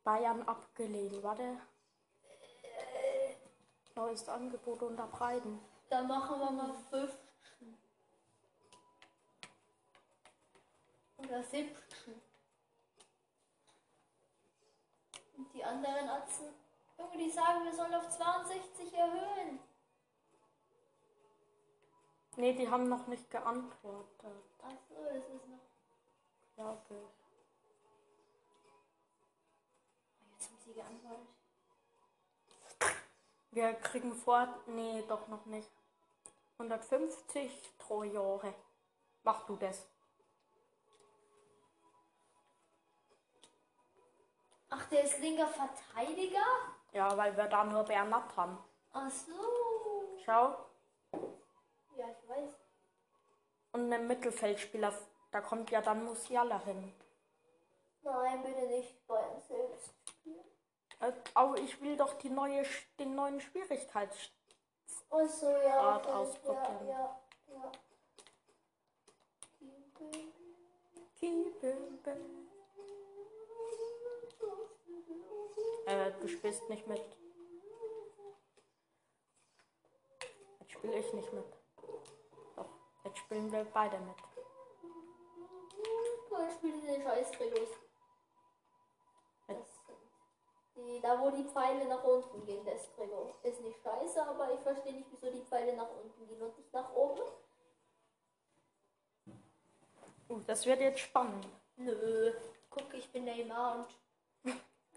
Bayern 0.02 0.42
abgelehnt, 0.42 1.22
warte. 1.22 1.60
Neues 3.94 4.28
Angebot 4.28 4.82
unterbreiten. 4.82 5.60
Dann 5.88 6.06
machen 6.06 6.40
wir 6.40 6.50
mal 6.50 6.74
15. 6.90 7.78
Oder 11.18 11.42
17. 11.42 12.25
Und 15.36 15.52
die 15.52 15.64
anderen 15.64 16.08
Atzen, 16.08 16.46
Junge, 16.98 17.16
die 17.18 17.30
sagen, 17.30 17.64
wir 17.64 17.72
sollen 17.74 17.94
auf 17.94 18.08
62 18.08 18.92
erhöhen. 18.94 19.58
Nee, 22.36 22.52
die 22.54 22.68
haben 22.68 22.88
noch 22.88 23.06
nicht 23.06 23.30
geantwortet, 23.30 24.34
Achso, 24.62 24.94
das 25.04 25.24
ist 25.28 25.48
noch. 25.48 25.58
glaube 26.54 26.82
ich. 26.90 26.96
Oh, 26.96 27.10
Jetzt 30.32 30.48
haben 30.50 30.58
sie 30.64 30.74
geantwortet. 30.74 31.26
Wir 33.52 33.72
kriegen 33.74 34.14
vor. 34.14 34.48
Nee, 34.66 35.02
doch 35.08 35.28
noch 35.28 35.46
nicht. 35.46 35.70
150 36.58 37.72
Trojore. 37.78 38.54
Mach 39.22 39.46
du 39.46 39.56
das. 39.56 39.86
Ach, 44.76 44.88
der 44.88 45.04
ist 45.04 45.18
linker 45.20 45.48
Verteidiger? 45.48 46.44
Ja, 46.92 47.16
weil 47.16 47.36
wir 47.36 47.46
da 47.46 47.64
nur 47.64 47.82
Bernat 47.84 48.36
haben. 48.36 48.58
Ach 48.92 49.10
so. 49.10 49.32
Schau. 50.24 50.56
Ja, 51.96 52.06
ich 52.10 52.28
weiß. 52.28 52.50
Und 53.72 53.92
ein 53.92 54.06
Mittelfeldspieler, 54.06 54.92
da 55.30 55.40
kommt 55.40 55.70
ja 55.70 55.80
dann 55.80 56.04
Musiala 56.04 56.58
hin. 56.60 56.92
Nein, 58.02 58.42
bitte 58.42 58.66
nicht 58.66 58.94
selbst 59.48 59.92
spielen. 60.08 60.44
Äh, 61.00 61.12
Aber 61.34 61.56
ich 61.58 61.80
will 61.80 61.96
doch 61.96 62.14
die 62.14 62.30
neue, 62.30 62.64
den 62.98 63.14
neuen 63.14 63.40
Schwierigkeitsgrad. 63.40 64.30
So, 65.28 65.50
ja. 65.50 65.96
Okay. 65.96 66.10
ausprobieren. 66.10 66.88
Ja, 66.88 67.20
ja, 67.48 67.62
ja. 67.62 67.72
Äh, 75.86 76.12
du 76.20 76.28
spielst 76.28 76.68
nicht 76.68 76.86
mit. 76.86 77.02
Jetzt 80.60 80.72
spiele 80.72 80.98
ich 80.98 81.12
nicht 81.12 81.32
mit. 81.32 81.44
Doch, 82.56 82.68
jetzt 83.04 83.18
spielen 83.18 83.50
wir 83.50 83.64
beide 83.72 83.98
mit. 83.98 84.16
Ich 86.48 86.54
spiele 86.54 86.80
diese 86.80 87.02
scheiß 87.02 87.30
sind 87.30 87.76
die, 90.76 91.00
da 91.00 91.20
wo 91.20 91.30
die 91.30 91.44
Pfeile 91.44 91.86
nach 91.86 92.04
unten 92.04 92.44
gehen, 92.44 92.64
das 92.64 92.92
Trikot. 92.94 93.34
Ist 93.42 93.60
nicht 93.60 93.80
scheiße, 93.82 94.26
aber 94.26 94.52
ich 94.52 94.60
verstehe 94.60 94.92
nicht, 94.92 95.08
wieso 95.10 95.30
die 95.30 95.42
Pfeile 95.42 95.74
nach 95.74 95.88
unten 95.90 96.26
gehen 96.26 96.42
und 96.42 96.56
nicht 96.56 96.72
nach 96.72 96.92
oben. 96.94 97.22
Uh, 100.28 100.40
das 100.46 100.66
wird 100.66 100.80
jetzt 100.80 101.00
spannend. 101.00 101.46
Nö. 101.76 102.32
Guck, 102.70 102.92
ich 102.94 103.10
bin 103.10 103.24
Neymar 103.24 103.76
und 103.76 103.86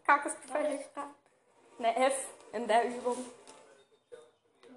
Kaktus 0.06 0.34
völlig. 0.52 0.86
Eine 1.78 1.96
F 1.96 2.34
in 2.52 2.68
der 2.68 2.86
Übung. 2.86 3.26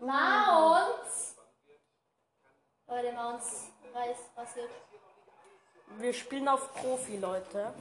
Mounts! 0.01 1.37
Leute, 2.87 3.13
Mounts 3.13 3.69
weiß, 3.93 4.17
was 4.35 4.55
geht. 4.55 4.71
Wir 5.99 6.13
spielen 6.13 6.49
auf 6.49 6.73
Profi, 6.75 7.19
Leute. 7.19 7.75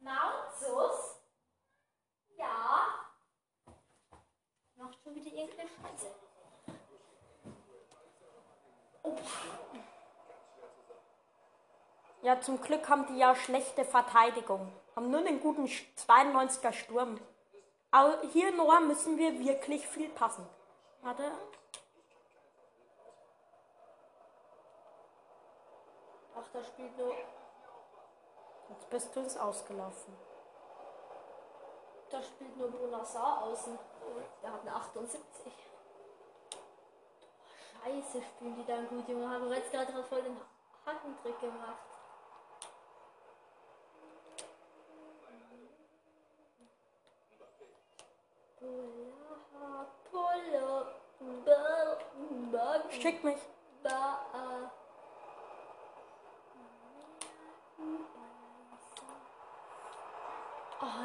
Mountsus? 0.00 1.20
Ja. 2.36 2.86
Macht 4.76 4.98
schon 5.02 5.14
wieder 5.14 5.32
irgendeine 5.32 5.68
Scheiße. 5.68 6.14
Opa. 9.02 9.22
Ja, 12.28 12.38
zum 12.42 12.60
Glück 12.60 12.86
haben 12.90 13.06
die 13.06 13.16
ja 13.16 13.34
schlechte 13.34 13.86
Verteidigung. 13.86 14.70
Haben 14.94 15.10
nur 15.10 15.20
einen 15.20 15.40
guten 15.40 15.64
Sch- 15.64 15.86
92er 15.96 16.74
Sturm. 16.74 17.18
Aber 17.90 18.20
hier, 18.34 18.50
Noah, 18.54 18.80
müssen 18.80 19.16
wir 19.16 19.38
wirklich 19.38 19.88
viel 19.88 20.10
passen. 20.10 20.46
Warte. 21.00 21.24
Ach, 26.36 26.46
da 26.52 26.62
spielt 26.62 26.98
nur. 26.98 27.14
Jetzt 28.68 28.90
bist 28.90 29.16
du 29.16 29.20
ins 29.20 29.38
Ausgelaufen. 29.38 30.14
Da 32.10 32.22
spielt 32.22 32.54
nur 32.58 32.70
Bonassar 32.70 33.42
außen. 33.44 33.78
Der 34.42 34.52
hat 34.52 34.60
eine 34.60 34.74
78. 34.74 35.18
Scheiße, 37.72 38.22
spielen 38.22 38.54
die 38.56 38.66
dann 38.66 38.86
gut, 38.90 39.08
Junge. 39.08 39.30
Habe 39.30 39.46
jetzt 39.54 39.72
gerade 39.72 40.04
voll 40.04 40.20
den 40.20 40.36
Hackentrick 40.84 41.40
gemacht. 41.40 41.87
Schick 52.90 53.22
mich. 53.22 53.38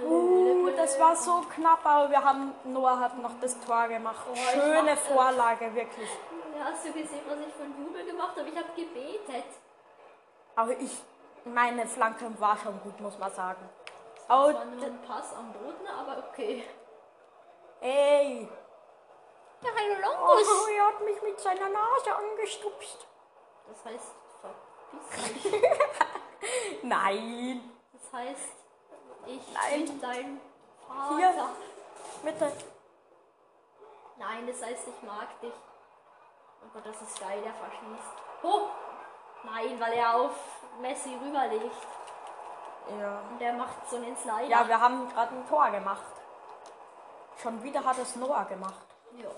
Uh, 0.06 0.70
das 0.76 1.00
war 1.00 1.16
so 1.16 1.42
knapp, 1.54 1.86
aber 1.86 2.10
wir 2.10 2.24
haben, 2.24 2.54
Noah 2.66 3.00
hat 3.00 3.18
noch 3.20 3.39
das 3.39 3.60
Tor 3.62 3.88
gemacht. 3.88 4.26
ich 4.34 4.39
Schöne 4.52 4.98
Vorlage, 4.98 5.74
wirklich. 5.74 6.10
Ja, 6.58 6.66
Hast 6.66 6.86
du 6.86 6.92
gesehen, 6.92 7.22
was 7.28 7.38
ich 7.39 7.62
einen 7.62 7.86
Jubel 7.86 8.06
gemacht 8.06 8.36
habe? 8.38 8.50
Ich 8.50 8.56
habe 8.56 8.70
gebetet. 8.76 9.46
Aber 10.56 10.72
ich, 10.72 11.02
meine 11.46 11.88
Flanke 11.88 12.26
war 12.39 12.58
schon 12.58 12.80
gut, 12.82 13.00
muss 13.00 13.18
man 13.18 13.32
sagen. 13.32 13.70
Oh, 14.30 14.50
Es 14.50 14.56
war 14.56 14.66
nur 14.66 14.86
ein 14.86 15.00
Pass 15.08 15.34
am 15.34 15.52
Boden, 15.54 15.88
aber 15.88 16.24
okay. 16.30 16.63
Ey. 17.84 18.50
Der 19.62 19.76
Heilo 19.76 20.10
Oh, 20.22 20.67
er 20.69 20.88
hat 20.88 21.02
mich 21.02 21.22
mit 21.22 21.39
seiner 21.39 21.69
Nase 21.69 22.15
angestupst. 22.15 23.08
Das 23.67 23.86
heißt, 23.86 24.12
verpiss 24.41 25.43
dich. 25.43 25.62
Nein. 26.84 27.72
Das 27.93 28.13
heißt, 28.13 28.54
ich 29.26 29.54
Nein. 29.54 29.86
bin 29.86 30.02
dein 30.02 30.41
Vater. 30.88 31.15
Hier. 31.17 31.50
Bitte. 32.24 32.52
Nein, 34.17 34.48
das 34.48 34.62
heißt, 34.62 34.88
ich 34.88 35.04
mag 35.04 35.39
dich. 35.41 35.54
Oh 36.62 36.69
Gott, 36.74 36.86
das 36.86 37.02
ist 37.02 37.19
geil, 37.19 37.41
der 37.41 37.54
verschießt. 37.54 38.13
Oh! 38.43 38.67
Nein, 39.43 39.80
weil 39.80 39.93
er 39.93 40.15
auf 40.15 40.36
Messi 40.80 41.17
rüberlegt. 41.22 41.88
Ja. 43.00 43.22
Und 43.30 43.39
der 43.39 43.54
macht 43.54 43.89
so 43.89 43.98
einen 43.98 44.15
Slider. 44.15 44.48
Ja, 44.48 44.67
wir 44.67 44.80
haben 44.80 45.10
gerade 45.10 45.36
ein 45.36 45.48
Tor 45.48 45.69
gemacht. 45.72 46.23
Schon 47.43 47.62
wieder 47.62 47.84
hat 47.84 47.97
es 47.99 48.15
Noah 48.15 48.45
gemacht. 48.45 48.86
ja. 49.21 49.29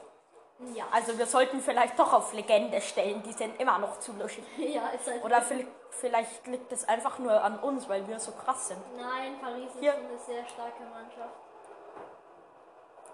Ja, 0.73 0.85
Also 0.89 1.17
wir 1.17 1.25
sollten 1.25 1.59
vielleicht 1.59 1.99
doch 1.99 2.13
auf 2.13 2.31
Legende 2.31 2.79
stellen, 2.79 3.21
die 3.23 3.33
sind 3.33 3.59
immer 3.59 3.77
noch 3.77 3.99
zu 3.99 4.13
luschig. 4.13 4.45
ja, 4.57 4.87
ist 4.89 5.05
halt. 5.05 5.21
Oder 5.21 5.41
vielleicht, 5.41 5.67
vielleicht 5.89 6.47
liegt 6.47 6.71
es 6.71 6.87
einfach 6.87 7.19
nur 7.19 7.33
an 7.43 7.59
uns, 7.59 7.89
weil 7.89 8.07
wir 8.07 8.17
so 8.21 8.31
krass 8.31 8.69
sind. 8.69 8.79
Nein, 8.95 9.37
Paris 9.41 9.65
ist 9.73 9.79
Hier. 9.81 9.93
eine 9.95 10.17
sehr 10.17 10.45
starke 10.45 10.83
Mannschaft. 10.83 11.35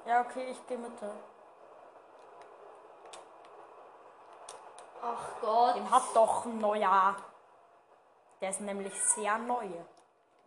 Ja, 0.06 0.22
okay, 0.22 0.52
ich 0.52 0.68
gehe 0.68 0.78
Mitte. 0.78 1.10
Ach 5.02 5.30
Gott. 5.42 5.76
Den 5.78 5.90
hat 5.90 6.04
doch 6.14 6.46
ein 6.46 6.60
neuer. 6.60 7.16
Der 8.40 8.50
ist 8.52 8.62
nämlich 8.62 8.94
sehr 9.16 9.40
neu. 9.40 9.68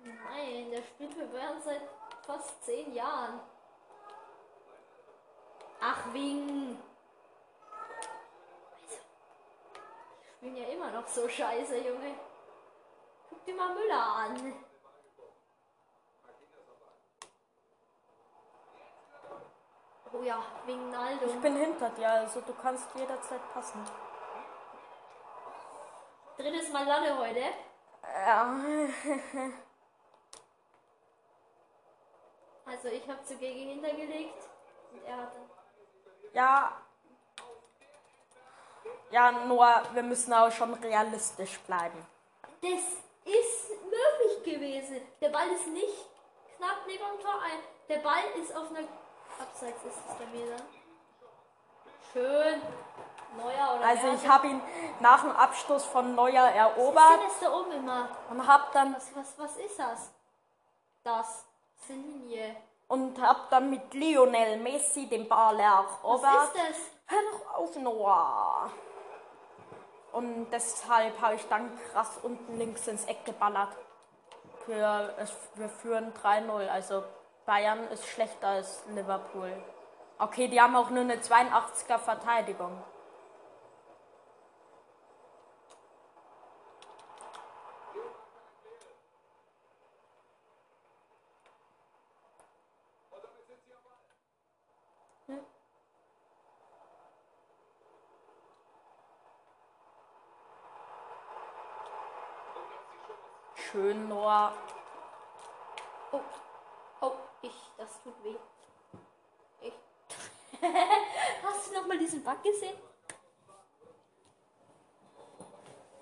Nein, 0.01 0.71
der 0.71 0.83
spielt 0.83 1.13
für 1.15 1.27
Bayern 1.27 1.61
seit 1.65 1.83
fast 2.25 2.65
zehn 2.65 2.95
Jahren. 2.95 3.41
Ach, 5.81 6.13
Wing. 6.13 6.79
Also, 8.73 8.97
die 10.23 10.29
spielen 10.31 10.57
ja 10.57 10.69
immer 10.69 10.91
noch 10.91 11.07
so 11.07 11.29
scheiße, 11.29 11.77
Junge. 11.79 12.15
Guck 13.29 13.45
dir 13.45 13.55
mal 13.55 13.75
Müller 13.75 14.03
an. 14.03 14.55
Oh 20.13 20.23
ja, 20.23 20.41
wegen 20.65 20.91
Naldo. 20.91 21.27
Ich 21.27 21.41
bin 21.41 21.57
hinter 21.57 21.91
dir, 21.91 22.09
also 22.09 22.41
du 22.41 22.55
kannst 22.55 22.95
jederzeit 22.95 23.53
passen. 23.53 23.85
Drittes 26.37 26.71
Mal 26.73 26.87
Lalle 26.87 27.19
heute. 27.19 27.45
Ja. 28.03 28.61
Also 32.67 32.89
ich 32.89 33.09
habe 33.09 33.23
zu 33.25 33.37
Gege 33.37 33.71
hintergelegt 33.71 34.49
und 34.93 35.05
er 35.05 35.17
hatte. 35.17 35.54
Ja. 36.35 36.73
Ja, 39.11 39.31
Noah, 39.31 39.83
wir 39.93 40.03
müssen 40.03 40.33
auch 40.33 40.51
schon 40.51 40.75
realistisch 40.75 41.59
bleiben. 41.61 42.05
Das 42.61 42.71
ist 43.25 43.71
möglich 43.85 44.45
gewesen. 44.45 45.01
Der 45.21 45.29
Ball 45.29 45.49
ist 45.51 45.69
nicht 45.69 46.11
knapp 46.57 46.79
neben 46.87 47.03
dem 47.05 47.21
Tor 47.21 47.41
ein. 47.41 47.61
Der 47.89 47.99
Ball 47.99 48.25
ist 48.41 48.55
auf 48.55 48.71
einer 48.71 48.87
Abseits 49.41 49.85
ist 49.85 49.97
es 50.09 50.19
dann. 50.19 50.63
Schön. 52.13 52.63
Neuer 53.37 53.75
oder 53.77 53.87
Also 53.87 54.13
ich 54.13 54.29
habe 54.29 54.47
ihn 54.47 54.63
nach 55.01 55.23
dem 55.23 55.33
Abstoß 55.33 55.85
von 55.87 56.15
Neuer 56.15 56.45
Was 56.45 56.51
ist 56.51 56.57
erobert 56.57 57.21
denn 57.21 57.29
das 57.29 57.41
da 57.41 57.53
oben 57.53 57.73
immer? 57.73 58.09
und 58.31 58.47
habe 58.47 58.65
dann 58.73 58.95
Was, 58.95 59.15
was, 59.17 59.39
was 59.39 59.57
ist 59.57 59.79
das? 59.79 60.13
Das. 61.03 61.45
Das 61.77 61.91
ist 61.91 61.91
eine 61.91 62.03
Linie. 62.03 62.57
Und 62.89 63.21
hab 63.21 63.51
dann 63.51 63.71
mit 63.71 63.95
Lionel 63.95 64.59
Messi 64.59 65.07
den 65.09 65.29
Ball 65.29 65.59
Was 65.59 66.01
erobert. 66.03 66.45
ist 66.45 66.55
das? 66.55 66.77
Hör 67.07 67.19
doch 67.33 67.55
auf, 67.57 67.77
Noah. 67.77 68.71
Und 70.13 70.51
deshalb 70.51 71.21
habe 71.21 71.35
ich 71.35 71.49
dann 71.49 71.77
krass 71.91 72.19
unten 72.23 72.57
links 72.57 72.87
ins 72.87 73.05
Eck 73.07 73.25
geballert. 73.25 73.77
Für, 74.65 75.13
es, 75.19 75.33
wir 75.57 75.69
führen 75.69 76.13
3-0. 76.15 76.69
Also 76.69 77.03
Bayern 77.45 77.89
ist 77.89 78.07
schlechter 78.07 78.49
als 78.49 78.85
Liverpool. 78.95 79.53
Okay, 80.19 80.49
die 80.49 80.61
haben 80.61 80.77
auch 80.77 80.91
nur 80.91 81.03
eine 81.03 81.17
82er 81.17 81.99
Verteidigung. 81.99 82.81
Schön, 103.75 104.09
Noah. 104.09 104.53
Oh. 106.13 106.21
Oh, 107.01 107.13
ich. 107.43 107.53
Das 107.77 108.01
tut 108.05 108.15
weh. 108.23 108.37
Ich. 109.61 109.73
Hast 111.43 111.71
du 111.71 111.75
noch 111.75 111.87
mal 111.89 111.99
diesen 111.99 112.23
Bug 112.23 112.34
gesehen? 112.45 112.79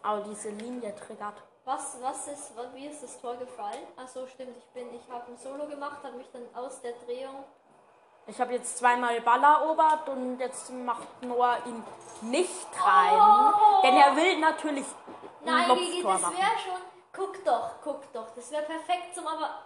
Aber 0.02 0.20
diese 0.22 0.50
Linie 0.50 0.94
triggert. 0.96 1.42
Was, 1.64 1.96
was 2.02 2.26
ist, 2.26 2.52
wie 2.74 2.86
ist 2.86 3.02
das 3.04 3.20
Tor 3.20 3.36
gefallen? 3.36 3.86
Achso, 3.96 4.26
stimmt, 4.26 4.56
ich 4.56 4.66
bin, 4.74 4.92
ich 4.94 5.08
habe 5.08 5.30
ein 5.30 5.38
Solo 5.38 5.66
gemacht, 5.68 6.02
habe 6.02 6.16
mich 6.16 6.28
dann 6.32 6.42
aus 6.54 6.80
der 6.80 6.92
Drehung. 7.06 7.44
Ich 8.26 8.40
habe 8.40 8.52
jetzt 8.52 8.78
zweimal 8.78 9.20
Ball 9.20 9.42
erobert 9.42 10.08
und 10.08 10.38
jetzt 10.38 10.70
macht 10.70 11.22
Noah 11.22 11.58
ihn 11.66 11.82
nicht 12.22 12.66
rein. 12.84 13.14
Oh! 13.14 13.82
Denn 13.82 13.96
er 13.96 14.16
will 14.16 14.38
natürlich 14.38 14.86
ein 14.86 15.44
Nein, 15.44 15.76
Gigi, 15.76 16.02
das 16.02 16.22
wäre 16.22 16.58
schon. 16.64 16.80
Guck 17.12 17.44
doch, 17.44 17.70
guck 17.82 18.12
doch, 18.12 18.30
das 18.34 18.50
wäre 18.50 18.62
perfekt 18.62 19.14
zum 19.14 19.26
aber. 19.26 19.64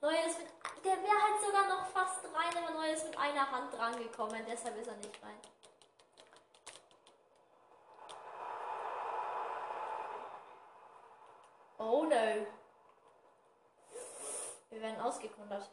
Neuer 0.00 0.26
ist 0.26 0.38
mit. 0.38 0.48
Der 0.84 0.92
wäre 0.92 1.22
halt 1.22 1.42
sogar 1.44 1.66
noch 1.66 1.86
fast 1.86 2.24
rein, 2.24 2.62
aber 2.62 2.78
Neuer 2.78 2.92
ist 2.92 3.04
mit 3.04 3.18
einer 3.18 3.50
Hand 3.50 3.72
drangekommen, 3.74 4.44
deshalb 4.48 4.76
ist 4.76 4.86
er 4.86 4.96
nicht 4.96 5.22
rein. 5.22 5.40
Oh 11.78 12.04
no. 12.04 12.46
Wir 14.70 14.82
werden 14.82 15.00
ausgekundert. 15.00 15.70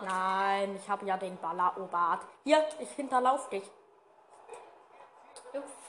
Nein, 0.00 0.76
ich 0.76 0.88
habe 0.88 1.06
ja 1.06 1.16
den 1.16 1.36
Ball 1.36 1.58
erobert. 1.58 2.26
Hier, 2.44 2.66
ich 2.78 2.90
hinterlauf 2.92 3.48
dich. 3.50 3.70
Uff. 5.52 5.80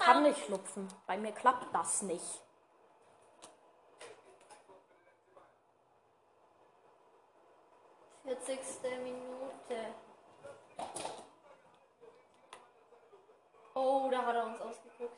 Kann 0.00 0.22
nicht 0.24 0.44
schlupfen. 0.44 0.88
Bei 1.06 1.16
mir 1.16 1.32
klappt 1.32 1.72
das 1.72 2.02
nicht. 2.02 2.42
Vierzigste 8.24 8.90
Minute. 8.98 9.94
Oh 13.94 14.08
da 14.10 14.24
hat 14.24 14.34
er 14.34 14.46
uns 14.46 14.58
ausgeguckt. 14.58 15.12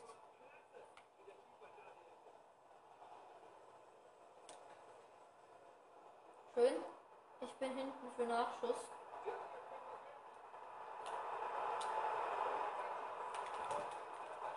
Schön. 6.53 6.73
Ich 7.39 7.53
bin 7.53 7.69
hinten 7.69 8.11
für 8.17 8.25
Nachschuss. 8.25 8.75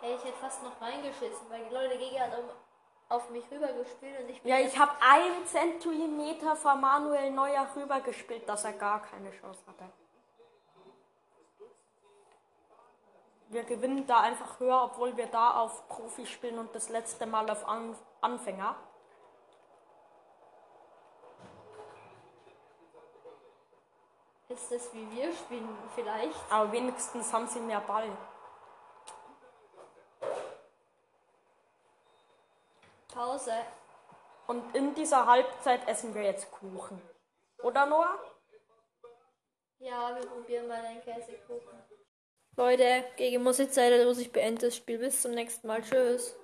Hey, 0.01 0.15
ich 0.15 0.23
hätte 0.25 0.37
fast 0.39 0.63
noch 0.63 0.81
reingeschissen, 0.81 1.49
weil 1.49 1.63
die 1.69 1.73
Leute 1.73 1.97
Gegner 1.97 2.23
hat 2.23 2.33
auf 3.07 3.29
mich 3.29 3.49
rübergespielt 3.49 4.19
und 4.19 4.29
ich 4.31 4.41
bin 4.41 4.51
Ja, 4.51 4.59
ich 4.59 4.77
habe 4.77 4.91
einen 5.01 5.45
Zentimeter 5.45 6.57
vor 6.57 6.75
Manuel 6.75 7.31
Neuer 7.31 7.65
rübergespielt, 7.73 8.49
dass 8.49 8.65
er 8.65 8.73
gar 8.73 9.01
keine 9.01 9.31
Chance 9.31 9.63
hatte. 9.65 9.89
Wir 13.49 13.63
gewinnen 13.63 14.05
da 14.05 14.19
einfach 14.19 14.59
höher, 14.59 14.83
obwohl 14.83 15.17
wir 15.17 15.25
da 15.25 15.59
auf 15.59 15.87
Profi 15.87 16.27
spielen 16.27 16.59
und 16.59 16.73
das 16.75 16.89
letzte 16.89 17.25
Mal 17.25 17.49
auf 17.49 17.67
An 17.67 17.97
Anfänger. 18.21 18.75
Ist 24.49 24.71
das 24.71 24.93
wie 24.93 25.09
wir 25.11 25.33
spielen 25.33 25.67
vielleicht? 25.95 26.37
Aber 26.51 26.71
wenigstens 26.71 27.33
haben 27.33 27.47
sie 27.47 27.59
mehr 27.59 27.81
Ball. 27.81 28.15
Pause. 33.11 33.53
Und 34.45 34.75
in 34.75 34.93
dieser 34.93 35.25
Halbzeit 35.25 35.87
essen 35.87 36.13
wir 36.13 36.21
jetzt 36.21 36.51
Kuchen. 36.51 37.01
Oder 37.63 37.87
Noah? 37.87 38.19
Ja, 39.79 40.15
wir 40.15 40.27
probieren 40.27 40.67
mal 40.67 40.85
einen 40.85 41.01
Käsekuchen. 41.01 41.88
Leute, 42.59 43.05
gegen 43.15 43.41
Musikzeit 43.41 44.05
muss 44.05 44.19
ich 44.19 44.33
beenden 44.33 44.59
das 44.59 44.75
Spiel. 44.75 44.97
Bis 44.97 45.21
zum 45.21 45.31
nächsten 45.31 45.65
Mal. 45.65 45.81
Tschüss. 45.81 46.35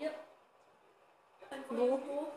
Hier. 0.00 0.14
Einfach 1.50 1.70
Wo? 1.76 1.84
irgendwo. 1.84 2.32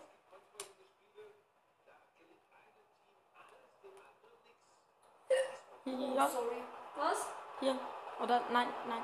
Ja, 5.85 6.29
Sorry. 6.29 6.63
Was? 6.95 7.27
hier. 7.59 7.77
Oder 8.21 8.41
nein, 8.51 8.67
nein. 8.87 9.01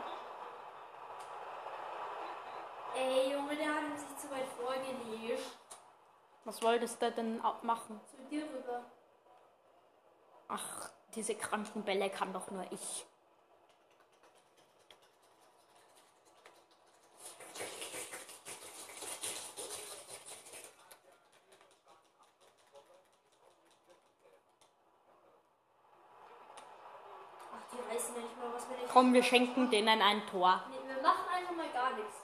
Ey, 2.95 3.32
Junge, 3.34 3.56
der 3.56 3.67
hat 3.74 4.00
sich 4.00 4.17
zu 4.17 4.30
weit 4.32 4.48
vorgelegt. 4.58 5.41
Was 6.45 6.62
wolltest 6.62 7.02
du 7.02 7.12
denn 7.12 7.43
au- 7.43 7.56
machen? 7.63 8.00
Zu 8.10 8.17
dir 8.30 8.43
rüber. 8.43 8.84
Ach, 10.48 10.89
diese 11.15 11.36
kranken 11.36 11.84
Bälle 11.84 12.10
kann 12.10 12.34
doch 12.34 12.50
nur 12.52 12.65
ich. 12.72 13.06
Ach, 27.54 27.63
die 27.72 27.93
reißen 27.93 28.15
ja 28.15 28.22
nicht 28.22 28.38
mal 28.38 28.54
was, 28.54 28.69
wenn 28.69 28.86
ich. 28.86 28.89
Komm, 29.00 29.14
wir 29.14 29.24
schenken 29.24 29.70
denen 29.70 30.02
ein 30.02 30.28
Tor. 30.28 30.62
Nee, 30.70 30.76
wir 30.94 31.02
machen 31.02 31.24
einfach 31.34 31.56
mal 31.56 31.70
gar 31.72 31.94
nichts. 31.94 32.16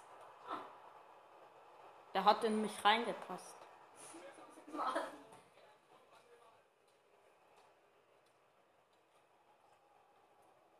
Der 2.13 2.25
hat 2.25 2.43
in 2.43 2.61
mich 2.61 2.83
reingepasst. 2.83 3.55
Mann. 4.73 4.87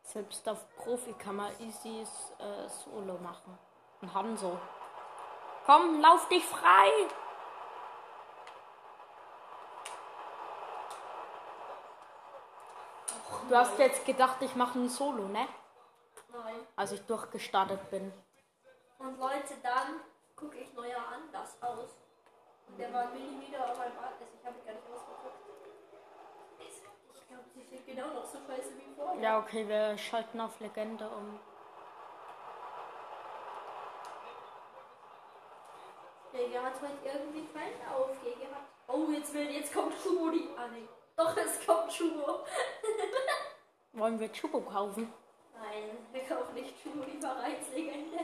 Selbst 0.04 0.50
auf 0.50 0.70
Profi 0.76 1.14
kann 1.14 1.38
man 1.38 1.58
easy 1.62 2.02
äh, 2.40 2.68
Solo 2.68 3.18
machen. 3.20 3.58
Und 4.02 4.14
Hanso. 4.14 4.60
Komm, 5.66 6.02
lauf 6.02 6.28
dich 6.28 6.44
frei! 6.44 6.90
Du 13.48 13.56
hast 13.56 13.80
jetzt 13.80 14.06
gedacht, 14.06 14.42
ich 14.42 14.58
mache 14.58 14.78
ein 14.78 14.90
Solo, 14.90 15.30
ne? 15.30 15.48
Als 16.76 16.91
ich 16.91 17.02
durchgestartet 17.06 17.89
bin. 17.89 18.12
Und 19.00 19.20
Leute, 19.20 19.56
dann 19.62 20.02
gucke 20.36 20.58
ich 20.58 20.74
neuer 20.74 21.04
anders 21.13 21.62
aus. 21.62 21.98
Und 22.68 22.80
der 22.80 22.91
war 22.94 23.04
ein 23.04 23.13
Millimeter 23.13 23.63
auf 23.70 23.78
meinem 23.78 23.98
Arm. 23.98 24.13
Also 24.20 24.34
ich 24.39 24.46
habe 24.46 24.56
gar 24.65 24.74
nicht 24.74 24.88
ausgeguckt. 24.94 25.36
Ich 26.60 27.28
glaube, 27.28 27.44
die 27.56 27.63
sind 27.63 27.86
genau 27.86 28.08
noch 28.08 28.26
so 28.26 28.39
scheiße 28.48 28.78
wie 28.78 28.96
vorher. 28.96 29.22
Ja, 29.22 29.39
okay, 29.39 29.68
wir 29.68 29.98
schalten 29.98 30.39
auf 30.39 30.60
Legende 30.60 31.08
um. 31.08 31.39
Digga 36.34 36.64
hat 36.64 36.74
heute 36.82 36.93
irgendwie 37.06 37.47
keinen 37.53 37.88
Aufgeh 37.93 38.34
gehabt. 38.36 38.70
Oh, 38.88 39.10
jetzt 39.12 39.34
will, 39.34 39.49
jetzt 39.49 39.74
kommt 39.74 39.93
Schubo 40.01 40.30
die. 40.32 40.49
Ah, 40.58 40.68
nee. 40.68 40.88
Doch, 41.16 41.36
es 41.38 41.66
kommt 41.66 41.91
Schubo. 41.91 42.45
Wollen 43.93 44.20
wir 44.20 44.32
Chubo 44.32 44.62
kaufen? 44.62 45.14
Nein, 45.86 45.98
wir 46.12 46.24
kaufen 46.24 46.56
nicht 46.56 46.74
Schubo, 46.82 47.04
die 47.04 47.20
Vereinslegende. 47.20 48.20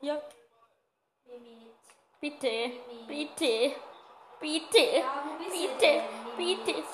Hier, 0.00 0.22
Mimi. 1.26 1.70
bitte, 2.20 2.72
bitte, 3.06 3.76
bitte, 4.40 4.78
Ja, 4.98 5.24
bitte, 5.50 6.02
bitte. 6.36 6.84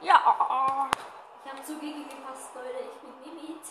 Ja, 0.00 0.90
Ich 1.44 1.52
habe 1.52 1.62
zu 1.62 1.78
Gigi 1.78 2.04
gepasst, 2.04 2.50
Leute. 2.54 2.78
Ich 2.80 3.00
bin 3.00 3.34
Mimit. 3.34 3.62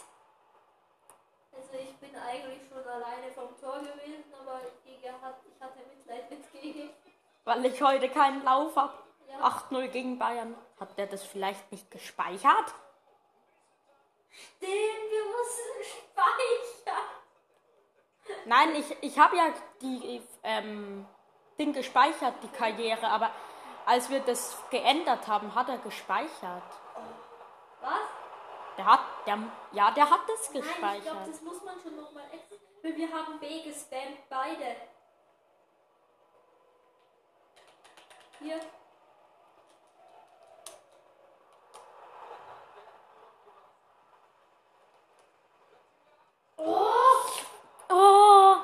Also 1.52 1.74
ich 1.74 1.96
bin 1.98 2.16
eigentlich 2.16 2.70
schon 2.70 2.88
alleine 2.88 3.32
vom 3.32 3.58
Tor 3.60 3.80
gewesen, 3.80 4.24
aber 4.40 4.62
Gigi 4.86 5.08
hat, 5.08 5.38
ich 5.44 5.62
hatte 5.62 5.80
Mitleid 5.90 6.30
mit 6.30 6.52
Gigi. 6.52 6.90
weil 7.46 7.66
ich 7.66 7.82
heute 7.82 8.10
keinen 8.10 8.44
Lauf 8.44 8.76
hab. 8.76 9.04
Ja. 9.28 9.40
8-0 9.48 9.88
gegen 9.90 10.18
Bayern. 10.18 10.56
Hat 10.80 10.98
der 10.98 11.08
das 11.08 11.24
vielleicht 11.24 11.72
nicht 11.72 11.92
gespeichert? 11.92 12.74
Den 14.62 14.70
wir 14.70 15.26
mussten 15.26 15.84
speichern. 15.84 17.04
Nein, 18.46 18.76
ich, 18.76 18.96
ich 19.02 19.20
habe 19.20 19.36
ja 19.36 19.54
die 19.82 20.22
ähm, 20.44 21.06
Ding 21.58 21.74
gespeichert, 21.74 22.36
die 22.44 22.48
Karriere, 22.48 23.08
aber 23.08 23.32
als 23.86 24.10
wir 24.10 24.20
das 24.22 24.58
geändert 24.70 25.28
haben, 25.28 25.54
hat 25.56 25.68
er 25.68 25.80
gespeichert. 25.80 26.64
Was? 27.82 27.92
Der 28.78 28.86
hat, 28.86 29.02
der, 29.26 29.40
ja, 29.74 29.92
der 29.92 30.10
hat 30.10 30.22
es 30.34 30.54
Nein, 30.54 30.64
ich 30.64 30.70
glaube, 30.70 30.98
gespeichert. 31.00 31.28
das 31.28 31.42
muss 31.42 31.64
man 31.64 31.80
schon 31.82 31.96
nochmal 31.96 32.24
extra. 32.32 32.56
Weil 32.82 32.96
wir 32.96 33.12
haben 33.12 33.40
B 33.40 33.64
gespammt, 33.64 34.30
beide. 34.30 34.76
Hier. 38.40 38.60
Oh, 46.60 48.56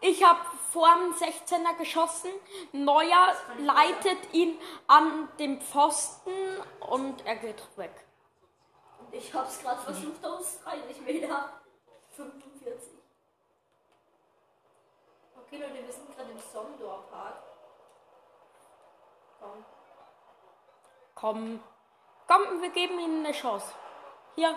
ich 0.00 0.22
habe 0.22 0.40
vor 0.72 0.88
dem 0.96 1.14
16er 1.14 1.76
geschossen. 1.78 2.30
Neuer 2.72 3.34
leitet 3.58 4.32
ihn 4.32 4.58
an 4.86 5.28
den 5.38 5.60
Pfosten 5.60 6.32
und 6.80 7.24
er 7.24 7.36
geht 7.36 7.62
weg. 7.76 8.04
Und 8.98 9.14
ich 9.14 9.32
hab's 9.32 9.60
gerade 9.60 9.80
versucht 9.80 10.24
aus 10.24 10.60
30 10.64 11.00
Meter. 11.02 11.60
45. 12.16 12.92
Okay, 15.36 15.58
Leute, 15.58 15.86
wir 15.86 15.92
sind 15.92 16.16
gerade 16.16 16.30
im 16.30 16.38
Somdor 16.52 17.04
Park. 17.10 17.42
Komm. 19.40 19.64
Komm, 21.14 21.60
komm, 22.26 22.62
wir 22.62 22.70
geben 22.70 22.98
ihnen 22.98 23.24
eine 23.24 23.34
Chance. 23.34 23.72
Hier, 24.34 24.56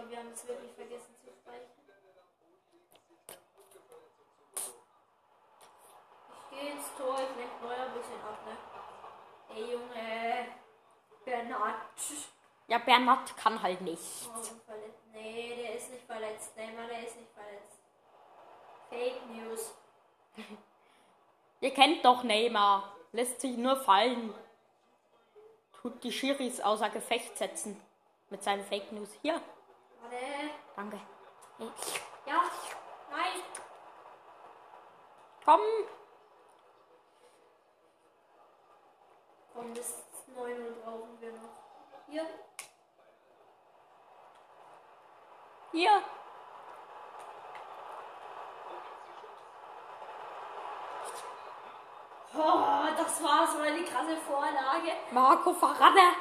glaube, 0.00 0.10
wir 0.10 0.18
haben 0.18 0.32
es 0.32 0.46
wirklich 0.46 0.72
vergessen 0.72 1.14
zu 1.22 1.30
speichern. 1.30 1.66
Ich 6.52 6.58
gehe 6.58 6.72
ins 6.72 6.96
Tor, 6.96 7.16
ich 7.20 7.36
lenke 7.36 7.62
neuer 7.62 7.86
ein 7.86 7.92
bisschen 7.92 8.20
ab, 8.22 8.38
ne? 8.46 8.56
Ey, 9.54 9.72
Junge. 9.72 10.48
Bernhard. 11.24 11.76
ja, 12.66 12.78
Bernhard 12.78 13.36
kann 13.36 13.62
halt 13.62 13.80
nicht. 13.82 14.28
Oh. 14.34 14.40
Nee, 15.12 15.54
der 15.56 15.76
ist 15.76 15.90
nicht 15.90 16.04
verletzt. 16.06 16.56
Neymar, 16.56 16.86
der 16.86 17.06
ist 17.06 17.16
nicht 17.16 17.30
verletzt. 17.32 17.80
Fake 18.88 19.26
News. 19.28 19.74
Ihr 21.60 21.74
kennt 21.74 22.04
doch 22.04 22.22
Neymar. 22.22 22.96
Lässt 23.12 23.40
sich 23.40 23.56
nur 23.56 23.76
fallen. 23.76 24.32
Tut 25.80 26.02
die 26.02 26.12
Schiris 26.12 26.60
außer 26.60 26.88
Gefecht 26.90 27.36
setzen. 27.36 27.80
Mit 28.30 28.42
seinen 28.42 28.64
Fake 28.64 28.92
News. 28.92 29.10
Hier, 29.22 29.40
Warte. 30.02 30.50
danke. 30.76 31.00
Ja. 32.26 32.42
Nein. 33.10 33.42
komm. 35.44 35.60
Komm, 39.52 39.74
das 39.74 40.04
9 40.26 40.82
brauchen 40.82 41.20
wir 41.20 41.32
noch. 41.32 41.50
Hier. 42.08 42.26
Hier. 45.72 46.02
Oh, 52.32 52.86
das 52.96 53.22
war 53.22 53.46
so 53.46 53.58
eine 53.58 53.84
krasse 53.84 54.16
Vorlage. 54.16 54.92
Marco 55.10 55.52
Verradder. 55.52 56.12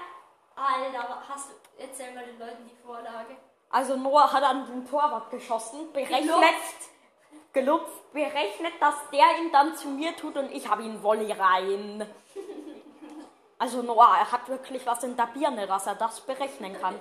Alter, 0.56 1.24
hast 1.30 1.52
du. 1.52 1.54
Erzähl 1.78 2.14
mal 2.14 2.26
den 2.26 2.38
Leuten 2.38 2.68
die 2.68 2.76
Vorlage. 2.76 3.38
Also 3.70 3.96
Noah 3.96 4.32
hat 4.34 4.44
an 4.44 4.66
den 4.66 4.88
Torwart 4.90 5.30
geschossen, 5.30 5.92
berechnet, 5.94 6.24
Gelupft. 6.24 6.90
gelupft, 7.54 8.14
berechnet, 8.14 8.74
dass 8.80 8.96
der 9.12 9.38
ihn 9.40 9.52
dann 9.52 9.76
zu 9.76 9.90
mir 9.90 10.16
tut 10.16 10.36
und 10.38 10.52
ich 10.52 10.68
habe 10.68 10.82
ihn 10.84 11.02
Volley 11.04 11.32
rein. 11.32 12.08
Also 13.60 13.82
Noah, 13.84 14.18
er 14.18 14.32
hat 14.32 14.48
wirklich 14.50 14.86
was 14.86 15.04
in 15.04 15.16
der 15.16 15.28
Birne, 15.28 15.68
dass 15.68 15.86
er 15.86 15.96
das 15.96 16.22
berechnen 16.22 16.80
kann. 16.80 16.96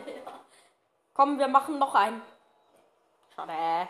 Komm, 1.14 1.38
wir 1.38 1.48
machen 1.48 1.78
noch 1.78 1.94
einen. 1.94 2.20
Schade. 3.34 3.88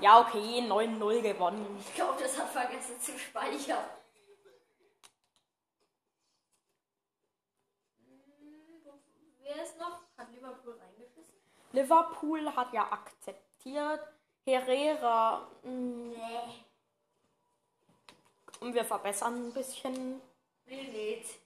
Ja, 0.00 0.20
okay, 0.20 0.60
9-0 0.66 1.20
gewonnen. 1.20 1.76
Ich 1.86 1.94
glaube, 1.94 2.22
das 2.22 2.38
hat 2.38 2.48
vergessen 2.48 2.98
zu 3.00 3.18
speichern. 3.18 3.84
Hm, 7.98 8.80
wo- 8.84 8.98
Wer 9.42 9.62
ist 9.62 9.78
noch? 9.78 10.00
Hat 10.16 10.30
Liverpool 10.30 10.78
reingeschissen? 10.80 11.34
Liverpool 11.72 12.54
hat 12.54 12.72
ja 12.72 12.90
akzeptiert. 12.90 14.06
Herrera. 14.44 15.48
Nee. 15.62 16.64
Und 18.60 18.74
wir 18.74 18.84
verbessern 18.84 19.48
ein 19.48 19.52
bisschen. 19.52 20.20
Nee, 20.66 20.82
nicht. 20.82 21.38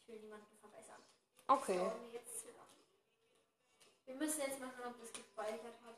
Ich 0.00 0.08
will 0.08 0.20
niemanden 0.20 0.56
verbessern. 0.60 1.02
Okay. 1.48 1.90
Wir 4.04 4.14
müssen 4.14 4.40
jetzt 4.40 4.60
mal 4.60 4.70
schauen, 4.76 4.92
ob 4.92 5.00
das 5.00 5.12
gespeichert 5.12 5.74
hat. 5.84 5.96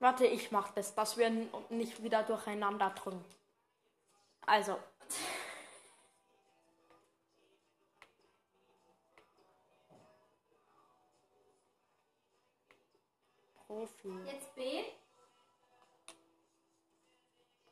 Warte, 0.00 0.26
ich 0.26 0.50
mach 0.50 0.70
das, 0.72 0.94
dass 0.94 1.18
wir 1.18 1.28
nicht 1.68 2.02
wieder 2.02 2.22
durcheinander 2.22 2.88
drücken. 2.90 3.22
Also. 4.46 4.78
Profi. 13.66 14.18
Jetzt 14.24 14.54
B. 14.54 14.84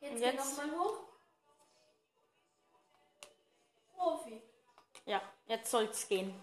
Jetzt, 0.00 0.20
jetzt? 0.20 0.58
nochmal 0.58 0.78
hoch. 0.78 0.98
Profi. 3.96 4.42
Ja, 5.06 5.22
jetzt 5.46 5.70
soll's 5.70 6.06
gehen. 6.06 6.34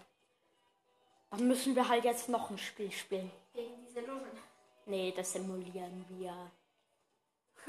Dann 1.30 1.46
müssen 1.46 1.76
wir 1.76 1.88
halt 1.88 2.04
jetzt 2.04 2.28
noch 2.28 2.50
ein 2.50 2.58
Spiel 2.58 2.90
spielen. 2.90 3.30
Gegen 3.54 3.80
diese 3.86 4.00
Luschen. 4.00 4.45
Nee, 4.86 5.12
das 5.16 5.32
simulieren 5.32 6.04
wir. 6.08 6.50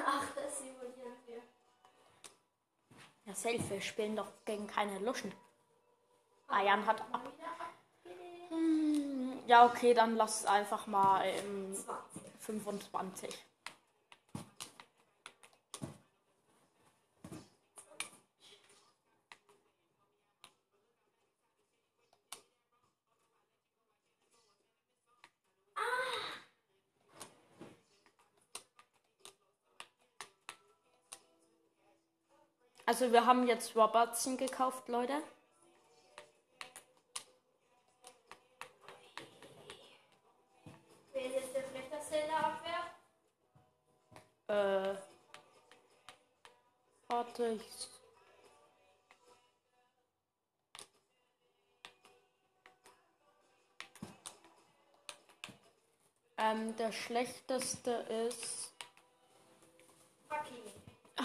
Ach, 0.05 0.23
das 0.35 0.59
simulieren 0.59 1.17
wir. 1.25 1.41
Ja, 3.25 3.33
safe, 3.33 3.69
wir 3.69 3.81
spielen 3.81 4.15
doch 4.15 4.31
gegen 4.45 4.67
keine 4.67 4.99
Luschen. 4.99 5.33
Ayan 6.47 6.85
hat 6.85 7.01
ab. 7.01 7.21
Abgelehnt. 7.25 8.49
Hm, 8.49 9.39
Ja, 9.47 9.65
okay, 9.65 9.93
dann 9.93 10.15
lass 10.15 10.45
einfach 10.45 10.87
mal 10.87 11.25
ähm, 11.25 11.73
20. 11.75 12.21
25. 12.39 13.37
Also 32.99 33.13
wir 33.13 33.27
haben 33.27 33.45
jetzt 33.45 33.75
Robertson 33.75 34.37
gekauft, 34.37 34.87
Leute. 34.87 35.21
Wer 41.13 41.25
ist 41.27 41.35
jetzt 41.35 41.53
der 41.53 41.61
schlechteste 41.61 42.15
in 42.15 42.25
der 42.25 42.43
Abwehr? 44.47 44.95
Äh. 44.95 44.97
Warte, 47.07 47.47
ich. 47.49 47.87
Ähm, 56.39 56.75
der 56.77 56.91
schlechteste 56.91 57.91
ist. 57.91 58.76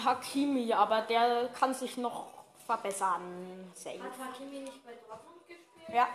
Hakimi, 0.03 0.73
aber 0.73 1.01
der 1.01 1.49
kann 1.49 1.73
sich 1.73 1.97
noch 1.97 2.27
verbessern. 2.65 3.71
Safe. 3.75 4.01
Hat 4.01 4.11
Hakimi 4.19 4.59
nicht 4.59 4.85
bei 4.85 4.93
Dortmund 5.07 5.47
gespielt? 5.47 5.89
Ja. 5.89 6.07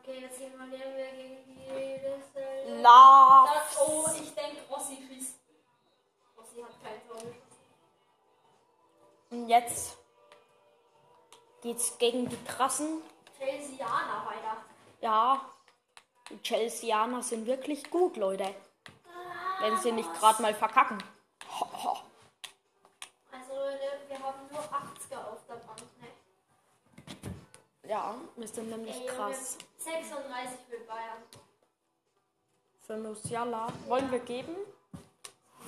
Okay, 0.00 0.20
jetzt 0.20 0.38
simulieren 0.38 0.96
wir 0.96 1.10
gegen 1.12 1.44
die 1.44 2.06
Liste. 2.06 2.82
Love. 2.82 3.48
Das, 3.52 3.80
oh, 3.80 4.06
ich 4.22 4.34
denke, 4.34 4.62
Rossi 4.70 4.96
schießt. 4.96 5.36
Rossi 6.36 6.62
hat 6.62 6.82
kein 6.82 7.06
Tor 7.06 7.16
geschossen. 7.16 7.48
Und 9.30 9.48
jetzt 9.48 9.98
geht's 11.60 11.98
gegen 11.98 12.28
die 12.28 12.44
krassen. 12.44 13.02
Chelseaner 13.38 14.24
weiter. 14.26 14.56
Ja, 15.00 15.40
die 16.30 16.42
Chelseaner 16.42 17.22
sind 17.22 17.46
wirklich 17.46 17.90
gut, 17.90 18.16
Leute. 18.16 18.54
Wenn 19.60 19.76
sie 19.78 19.92
nicht 19.92 20.12
gerade 20.14 20.40
mal 20.40 20.54
verkacken. 20.54 21.02
Ho, 21.60 21.66
ho. 21.84 21.98
Also, 23.32 23.54
Leute, 23.54 24.00
wir 24.08 24.18
haben 24.18 24.48
nur 24.50 24.60
80er 24.60 25.32
auf 25.32 25.44
der 25.48 25.54
Bank, 25.54 25.80
ne? 26.00 26.08
Ja, 27.88 28.14
wir 28.36 28.46
sind 28.46 28.68
nämlich 28.68 28.94
Ey, 28.94 29.06
krass. 29.06 29.56
36 29.78 30.58
für 30.68 30.80
Bayern. 30.80 31.22
Für 32.82 32.98
Musiala. 32.98 33.72
Wollen 33.86 34.10
wir 34.12 34.18
geben? 34.18 34.54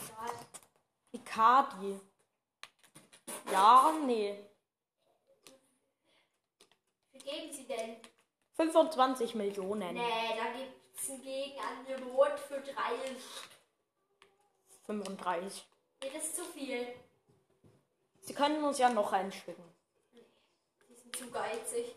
Egal. 0.05 0.35
Icardi. 1.13 1.99
Ja, 3.51 3.95
nee. 4.05 4.39
Wie 7.13 7.19
geben 7.19 7.53
Sie 7.55 7.67
denn? 7.67 7.97
25 8.53 9.35
Millionen. 9.37 9.95
Nee, 9.95 10.37
da 10.37 10.59
gibt 10.59 10.95
es 10.95 11.09
ein 11.09 11.23
Gegenangebot 11.23 12.39
für 12.39 12.61
3. 12.61 12.73
35. 14.85 15.67
Nee, 16.03 16.11
das 16.13 16.25
ist 16.25 16.37
zu 16.37 16.45
viel. 16.45 16.87
Sie 18.21 18.35
können 18.35 18.63
uns 18.63 18.77
ja 18.77 18.91
noch 18.91 19.11
einschicken. 19.11 19.65
Die 20.13 20.95
sind 20.95 21.17
zu 21.17 21.31
geizig. 21.31 21.97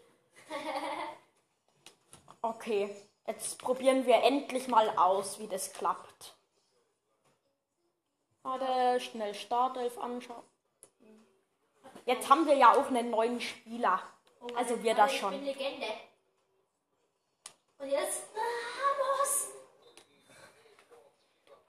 Okay, 2.45 2.93
jetzt 3.25 3.57
probieren 3.57 4.05
wir 4.05 4.21
endlich 4.21 4.67
mal 4.67 4.89
aus, 4.97 5.39
wie 5.39 5.47
das 5.47 5.71
klappt. 5.71 6.35
Warte, 8.41 8.99
schnell 8.99 9.33
Startelf 9.33 9.97
anschauen. 9.97 10.43
Jetzt 12.05 12.29
haben 12.29 12.45
wir 12.45 12.55
ja 12.55 12.73
auch 12.73 12.87
einen 12.87 13.09
neuen 13.09 13.39
Spieler. 13.39 14.01
Oh 14.41 14.47
Also 14.55 14.83
wir 14.83 14.93
das 14.93 15.13
Ich 15.13 15.21
bin 15.21 15.31
schon. 15.31 15.43
Legende. 15.45 15.87
Und 17.77 17.89
jetzt 17.89 18.23
Ramos. 18.35 19.47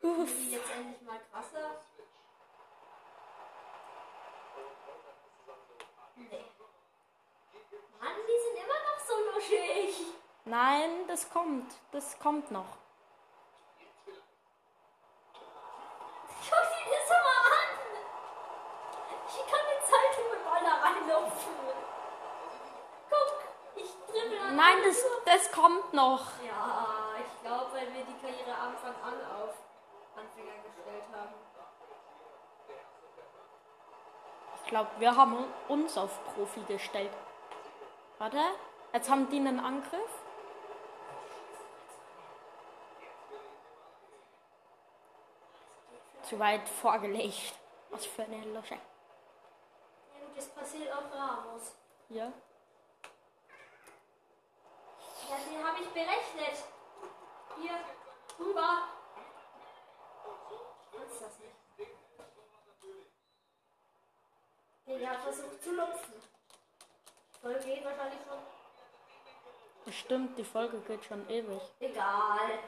Uff. 0.02 0.28
Sind 0.28 0.40
die 0.40 0.50
jetzt 0.50 0.70
endlich 0.76 1.02
mal 1.02 1.20
krasser? 1.30 1.80
Nee. 6.16 6.44
Mann, 8.00 8.16
die 8.28 8.40
sind 8.42 8.64
immer 8.64 8.80
noch 8.88 9.00
so 9.06 9.14
luschig. 9.34 10.14
Nein, 10.46 10.90
das 11.08 11.30
kommt. 11.30 11.72
Das 11.90 12.18
kommt 12.18 12.50
noch. 12.50 12.76
Guck 16.50 16.68
dir 16.68 16.84
das 16.90 17.08
mal 17.08 17.40
an. 17.48 17.72
Ich 19.26 19.50
kann 19.50 19.64
mit 19.70 19.82
Zeit 19.86 20.14
mit 20.30 20.44
da 20.44 20.74
reinlaufen. 20.86 21.52
Guck, 23.08 23.32
ich 23.76 23.90
dribbel 24.06 24.38
an 24.38 24.56
Nein, 24.56 24.76
das, 24.84 25.02
das 25.24 25.50
kommt 25.50 25.94
noch. 25.94 26.26
Ja, 26.46 27.14
ich 27.24 27.42
glaube, 27.42 27.72
weil 27.72 27.94
wir 27.94 28.04
die 28.04 28.20
Karriere 28.20 28.54
Anfang 28.54 28.94
an 29.02 29.14
auf 29.40 29.54
Anfänger 30.14 30.56
gestellt 30.62 31.04
haben. 31.10 31.34
Ich 34.62 34.68
glaube, 34.68 34.90
wir 34.98 35.16
haben 35.16 35.46
uns 35.68 35.96
auf 35.96 36.22
Profi 36.34 36.60
gestellt. 36.68 37.12
Warte, 38.18 38.42
jetzt 38.92 39.08
haben 39.10 39.30
die 39.30 39.38
einen 39.38 39.58
Angriff. 39.58 40.23
Zu 46.28 46.38
weit 46.38 46.68
vorgelegt. 46.68 47.54
Was 47.90 48.06
für 48.06 48.22
eine 48.22 48.44
Lusche. 48.46 48.74
Ja 48.74 48.80
das 50.34 50.48
passiert 50.48 50.92
auch 50.92 51.12
Ramos. 51.12 51.72
Hier. 52.08 52.32
Ja, 55.28 55.36
den 55.36 55.66
habe 55.66 55.80
ich 55.80 55.88
berechnet. 55.88 56.64
Hier, 57.60 57.78
rüber. 58.38 58.88
Kannst 60.92 61.22
das 61.22 61.38
nicht. 61.38 61.90
Nee, 64.86 64.98
der 64.98 65.10
hat 65.10 65.20
versucht 65.20 65.62
zu 65.62 65.72
lupfen. 65.72 66.14
Voll 67.40 67.54
geht 67.60 67.84
wahrscheinlich 67.84 68.20
schon. 68.26 68.38
Bestimmt, 69.84 70.38
die 70.38 70.44
Folge 70.44 70.78
geht 70.80 71.04
schon 71.04 71.28
ewig. 71.28 71.62
Egal. 71.80 72.58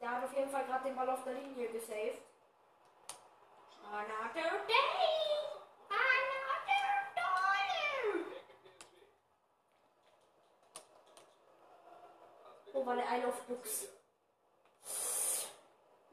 Der 0.00 0.10
hat 0.10 0.24
auf 0.24 0.36
jeden 0.36 0.50
Fall 0.50 0.64
gerade 0.64 0.84
den 0.84 0.96
Ball 0.96 1.10
auf 1.10 1.24
der 1.24 1.34
Linie 1.34 1.68
gesaved. 1.68 2.27
Another 3.90 4.50
day! 4.68 4.74
Another 5.88 6.86
dollar! 7.16 8.24
Wo 12.72 12.86
war 12.86 12.96
der 12.96 13.04
I 13.04 13.22
Love 13.22 13.40
Books? 13.48 13.88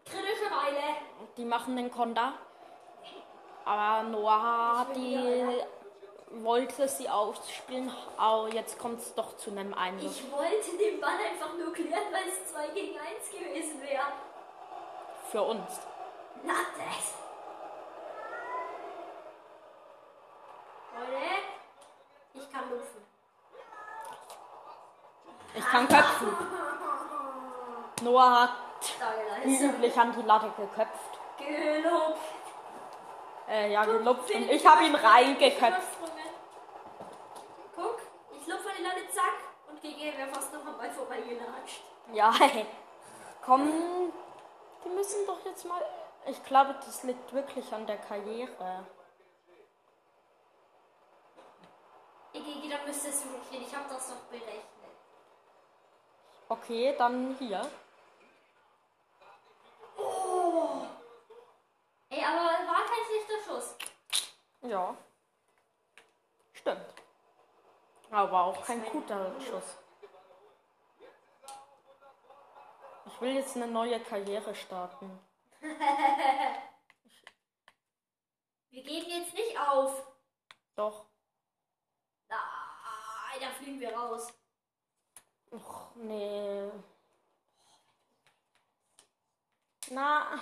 Kritische 0.06 0.46
Weile. 0.46 0.96
Die 1.36 1.44
machen 1.44 1.76
den 1.76 1.92
Konter. 1.92 2.34
Aber 3.66 4.04
Noah, 4.04 4.88
die 4.96 5.62
wollte 6.30 6.88
sie 6.88 7.10
ausspielen. 7.10 7.94
Oh, 8.18 8.48
jetzt 8.52 8.80
kommt 8.80 9.02
es 9.02 9.14
doch 9.16 9.36
zu 9.36 9.52
einem 9.52 9.74
Einwurf. 9.74 10.18
Ich 10.18 10.32
wollte 10.32 10.78
den 10.78 11.02
Ball 11.02 11.18
einfach 11.30 11.54
nur 11.58 11.74
klären, 11.74 12.14
weil 12.14 12.30
es 12.30 12.52
2 12.52 12.68
gegen 12.70 12.98
1 12.98 13.32
gewesen 13.32 13.82
wäre. 13.82 14.14
Für 15.30 15.42
uns. 15.42 15.82
Na 16.44 16.54
das. 16.78 17.16
Leute, 20.98 21.22
ich 22.34 22.52
kann 22.52 22.70
lupfen. 22.70 23.04
Ich 25.56 25.66
kann 25.66 25.88
köpfen. 25.88 26.28
Noah 28.02 28.42
hat 28.42 28.52
wie 29.44 29.66
üblich 29.66 29.98
an 29.98 30.14
die 30.14 30.22
Latte 30.24 30.52
geköpft. 30.58 31.20
Gelupft. 31.38 32.22
Äh, 33.48 33.72
ja, 33.72 33.86
gelupft. 33.86 34.34
Und 34.34 34.50
ich 34.50 34.66
habe 34.68 34.86
ihn 34.86 34.96
reingeköpft. 34.96 35.98
Guck, 37.76 37.98
ich 38.38 38.48
lupfe 38.48 38.70
an 38.70 38.76
die 38.78 38.84
Latte, 38.84 39.10
zack. 39.10 39.34
Und 39.70 39.82
GG 39.82 40.18
wäre 40.18 40.30
fast 40.30 40.54
noch 40.54 40.66
am 40.66 40.78
Ball 40.78 40.92
vorbeigelatscht. 40.92 41.84
Ja, 42.12 42.34
hey. 42.40 42.66
Komm, 43.44 44.12
die 44.84 44.90
müssen 44.90 45.26
doch 45.26 45.44
jetzt 45.46 45.66
mal. 45.66 45.82
Ich 46.28 46.44
glaube, 46.44 46.76
das 46.86 47.04
liegt 47.04 47.32
wirklich 47.34 47.72
an 47.72 47.86
der 47.86 47.98
Karriere. 47.98 48.86
GG, 52.34 52.70
dann 52.70 52.86
müsstest 52.86 53.26
du 53.26 53.30
doch 53.30 53.50
hier. 53.50 53.62
Ich 53.62 53.76
habe 53.76 53.86
das 53.90 54.10
doch 54.10 54.16
berechnet. 54.30 54.75
Okay, 56.48 56.96
dann 56.98 57.36
hier. 57.40 57.60
Ey, 62.10 62.24
aber 62.24 62.68
war 62.68 62.86
kein 62.86 63.06
schlechter 63.06 63.44
Schuss. 63.46 63.76
Ja. 64.62 64.96
Stimmt. 66.54 66.94
Aber 68.12 68.44
auch 68.44 68.64
kein 68.64 68.86
guter 68.86 69.40
Schuss. 69.42 69.78
Ich 73.08 73.22
will 73.22 73.34
jetzt 73.36 73.56
eine 73.56 73.68
neue 73.68 74.00
Karriere 74.00 74.54
starten. 74.54 75.20
Wir 78.70 78.84
geben 78.84 79.10
jetzt 79.10 79.34
nicht 79.34 79.58
auf. 79.58 80.06
Doch. 80.76 81.06
Nein, 82.28 83.40
da 83.40 83.50
fliegen 83.52 83.80
wir 83.80 83.96
raus. 83.96 84.34
Och, 85.56 85.96
nee. 85.96 86.70
Na. 89.90 90.40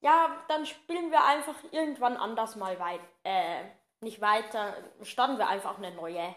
Ja, 0.00 0.44
dann 0.48 0.66
spielen 0.66 1.10
wir 1.10 1.24
einfach 1.24 1.54
irgendwann 1.70 2.16
anders 2.16 2.56
mal 2.56 2.78
weit. 2.78 3.00
Äh, 3.22 3.64
nicht 4.00 4.20
weiter. 4.20 4.76
Starten 5.02 5.38
wir 5.38 5.48
einfach 5.48 5.78
eine 5.78 5.92
neue. 5.92 6.34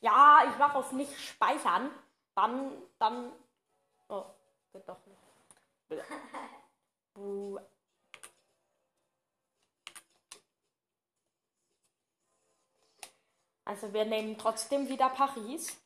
Ja, 0.00 0.42
ich 0.48 0.58
mache 0.58 0.78
auf 0.78 0.92
nicht 0.92 1.16
speichern. 1.18 1.90
Dann, 2.34 2.82
dann. 2.98 3.32
Oh, 4.08 4.24
geht 4.72 4.88
doch 4.88 4.98
nicht. 5.06 6.02
Uh. 7.16 7.58
Also 13.68 13.92
wir 13.92 14.06
nehmen 14.06 14.38
trotzdem 14.38 14.88
wieder 14.88 15.10
Paris. 15.10 15.76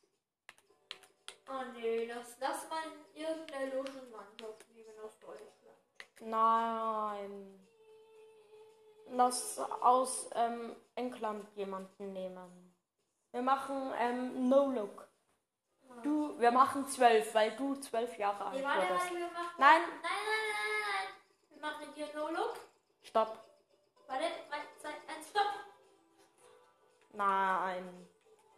Oh 1.48 1.64
nee, 1.74 2.06
das, 2.06 2.36
lass 2.38 2.68
mal 2.70 2.78
irgendeine 3.12 3.74
Luschenmannschaft 3.74 4.70
nehmen 4.72 4.94
aus 5.04 5.18
Deutschland. 5.18 5.50
Nein. 6.20 7.58
Lass 9.10 9.58
aus 9.58 10.30
ähm, 10.36 10.76
England 10.94 11.44
jemanden 11.56 12.12
nehmen. 12.12 12.72
Wir 13.32 13.42
machen 13.42 13.92
ähm, 13.98 14.48
No 14.48 14.70
Look. 14.70 15.08
Du, 16.04 16.38
wir 16.38 16.52
machen 16.52 16.86
zwölf, 16.86 17.34
weil 17.34 17.50
du 17.56 17.74
zwölf 17.80 18.16
Jahre 18.16 18.46
alt 18.46 18.54
Nee, 18.60 18.62
warte, 18.64 18.88
wurdest. 18.88 19.10
Nein, 19.12 19.18
Nein, 19.18 19.82
nein, 19.82 19.82
nein, 20.02 20.82
nein. 20.86 21.08
Wir 21.50 21.60
machen 21.60 21.88
hier 21.96 22.08
No 22.14 22.28
Look. 22.30 22.60
stopp. 23.02 23.38
Warte, 24.06 24.24
3, 24.24 24.28
2, 24.28 24.28
1, 24.28 24.30
stopp. 24.30 24.41
Nein. 27.12 28.08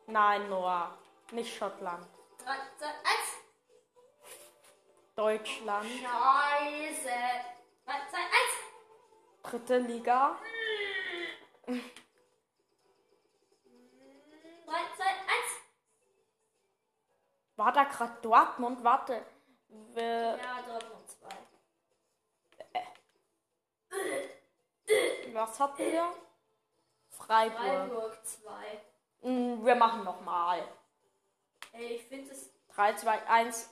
Nein, 0.07 0.49
Noah. 0.49 0.97
Nicht 1.33 1.57
Schottland. 1.57 2.07
3, 2.39 2.55
2, 2.79 2.87
1. 2.87 2.95
Deutschland. 5.17 5.87
Scheiße. 5.87 7.11
3, 7.87 7.93
2, 8.11 8.19
1. 8.19 8.31
Dritte 9.43 9.79
Liga. 9.79 10.39
3, 11.67 11.73
2, 14.67 15.05
1. 15.05 15.21
War 17.57 17.73
da 17.73 17.85
gerade 17.85 18.21
Dortmund? 18.21 18.83
Warte. 18.85 19.25
Ja, 19.97 20.37
Dortmund 20.67 21.11
2. 21.11 21.29
Was 25.33 25.59
hatten 25.59 25.79
wir? 25.79 26.13
Freiburg. 27.17 27.57
Freiburg 27.59 28.19
2. 28.25 29.29
Mm, 29.29 29.65
Wir 29.65 29.75
machen 29.75 30.05
nochmal. 30.05 30.67
Ey, 31.73 31.95
ich 31.97 32.05
finde 32.05 32.31
es 32.31 32.51
3, 32.75 32.95
2, 32.95 33.27
1. 33.29 33.71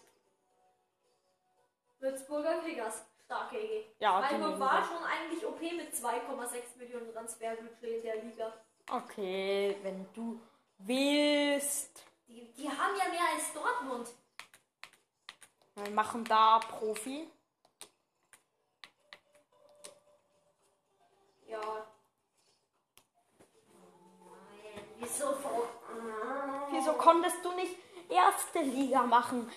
Würzburger 2.01 2.61
Kickers. 2.63 3.05
Stark, 3.25 3.53
EG. 3.53 3.87
Ja, 3.99 4.21
Freiburg 4.23 4.59
war 4.59 4.83
schon 4.85 5.03
eigentlich 5.05 5.45
OP 5.47 5.61
mit 5.61 5.95
2,6 5.95 6.77
Millionen 6.79 7.13
Transferbudget 7.13 7.83
in 7.99 8.03
der 8.03 8.17
Liga. 8.23 8.53
Okay, 8.91 9.77
wenn 9.83 10.13
du 10.13 10.41
willst. 10.79 12.05
Die, 12.27 12.53
die 12.53 12.69
haben 12.69 12.97
ja 12.97 13.09
mehr 13.09 13.29
als 13.35 13.53
Dortmund. 13.53 14.09
Wir 15.77 15.91
machen 15.91 16.25
da 16.25 16.59
Profi. 16.59 17.31
Ja. 21.47 21.87
Wieso 25.03 25.33
vor? 25.33 25.69
Wieso 26.71 26.93
konntest 26.95 27.45
du 27.45 27.53
nicht 27.53 27.77
erste 28.09 28.61
Liga 28.61 29.03
machen? 29.03 29.51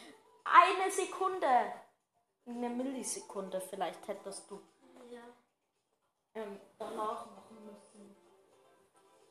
Eine 0.43 0.91
Sekunde. 0.91 1.73
Eine 2.47 2.69
Millisekunde 2.69 3.59
vielleicht 3.61 4.07
hättest 4.07 4.49
du 4.51 4.61
Ja. 5.09 5.21
ähm, 6.35 6.59
danach 6.77 7.25
machen 7.27 7.65
müssen. 7.65 8.15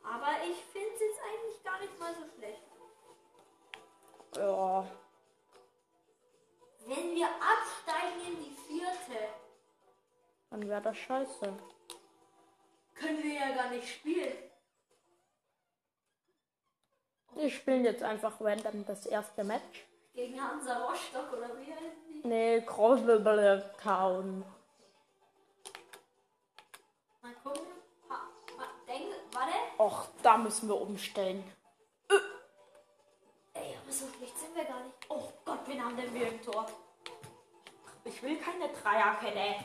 Aber 0.02 0.32
ich 0.48 0.56
finde 0.64 0.88
es 0.94 1.00
jetzt 1.00 1.20
eigentlich 1.22 1.62
gar 1.62 1.78
nicht 1.80 1.98
mal 1.98 2.14
so 2.14 2.24
schlecht. 2.36 2.62
Ja. 4.36 4.86
Wenn 6.86 7.14
wir 7.14 7.26
absteigen 7.28 8.20
in 8.26 8.44
die 8.44 8.50
vierte, 8.68 9.28
Dann 10.50 10.68
wäre 10.68 10.82
das 10.82 10.96
scheiße. 10.98 11.56
können 12.94 13.22
wir 13.22 13.32
ja 13.34 13.54
gar 13.54 13.70
nicht 13.70 13.88
spielen. 13.88 14.36
Wir 17.34 17.50
spielen 17.50 17.84
jetzt 17.84 18.02
einfach 18.02 18.40
random 18.40 18.84
das 18.86 19.06
erste 19.06 19.42
Match. 19.44 19.86
Gegen 20.14 20.40
Hansa 20.40 20.86
Rostock 20.86 21.32
oder 21.32 21.48
wie 21.58 21.72
heißen 21.72 22.22
die? 22.22 22.26
Nee, 22.26 22.60
Croswell 22.62 23.70
Town. 23.82 24.44
Mal 27.20 27.32
gucken. 27.42 27.66
Ha, 28.08 28.20
denk, 28.86 29.06
warte. 29.32 29.52
Och, 29.78 30.06
da 30.22 30.36
müssen 30.36 30.68
wir 30.68 30.80
umstellen. 30.80 31.42
Ey, 33.54 33.76
aber 33.82 33.92
so 33.92 34.06
schlecht 34.16 34.38
sind 34.38 34.54
wir 34.54 34.64
gar 34.64 34.80
nicht. 34.84 34.94
Oh 35.08 35.28
Gott, 35.44 35.60
wen 35.66 35.84
haben 35.84 35.96
denn 35.96 36.14
wir 36.14 36.28
im 36.28 36.42
Tor? 36.42 36.66
Ich 38.04 38.22
will 38.22 38.36
keine 38.36 38.68
Dreierkette. 38.68 39.64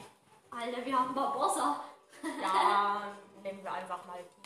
Alter, 0.49 0.85
wir 0.85 0.99
haben 0.99 1.13
Barbossa. 1.13 1.83
Ja, 2.41 3.13
nehmen 3.43 3.63
wir 3.63 3.71
einfach 3.71 4.05
mal 4.05 4.19
die. 4.21 4.38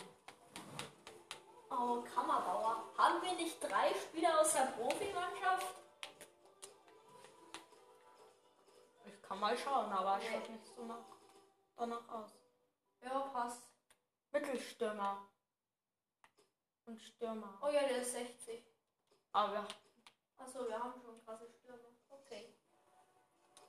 Oh, 1.76 2.02
Kammerbauer. 2.14 2.84
Haben 2.96 3.22
wir 3.22 3.32
nicht 3.32 3.60
drei 3.60 3.92
Spieler 3.94 4.40
aus 4.40 4.52
der 4.52 4.66
Profimannschaft? 4.78 5.74
Ich 9.06 9.22
kann 9.22 9.40
mal 9.40 9.56
schauen, 9.56 9.90
aber 9.92 10.18
Nee. 10.18 10.30
schaut 10.30 10.48
nicht 10.50 10.66
so 10.76 10.84
nach, 10.84 11.04
danach 11.76 12.08
aus. 12.08 12.30
Ja, 13.02 13.18
passt. 13.32 13.62
Mittelstürmer. 14.30 15.26
Und 16.86 17.00
Stürmer. 17.00 17.58
Oh 17.62 17.68
ja, 17.68 17.80
der 17.88 17.98
ist 18.02 18.12
60. 18.12 18.62
Aber 19.32 19.66
Achso, 20.38 20.68
wir 20.68 20.78
haben 20.78 21.00
schon 21.02 21.24
krasse 21.24 21.48
Stürmer. 21.48 21.88
Okay. 22.10 22.54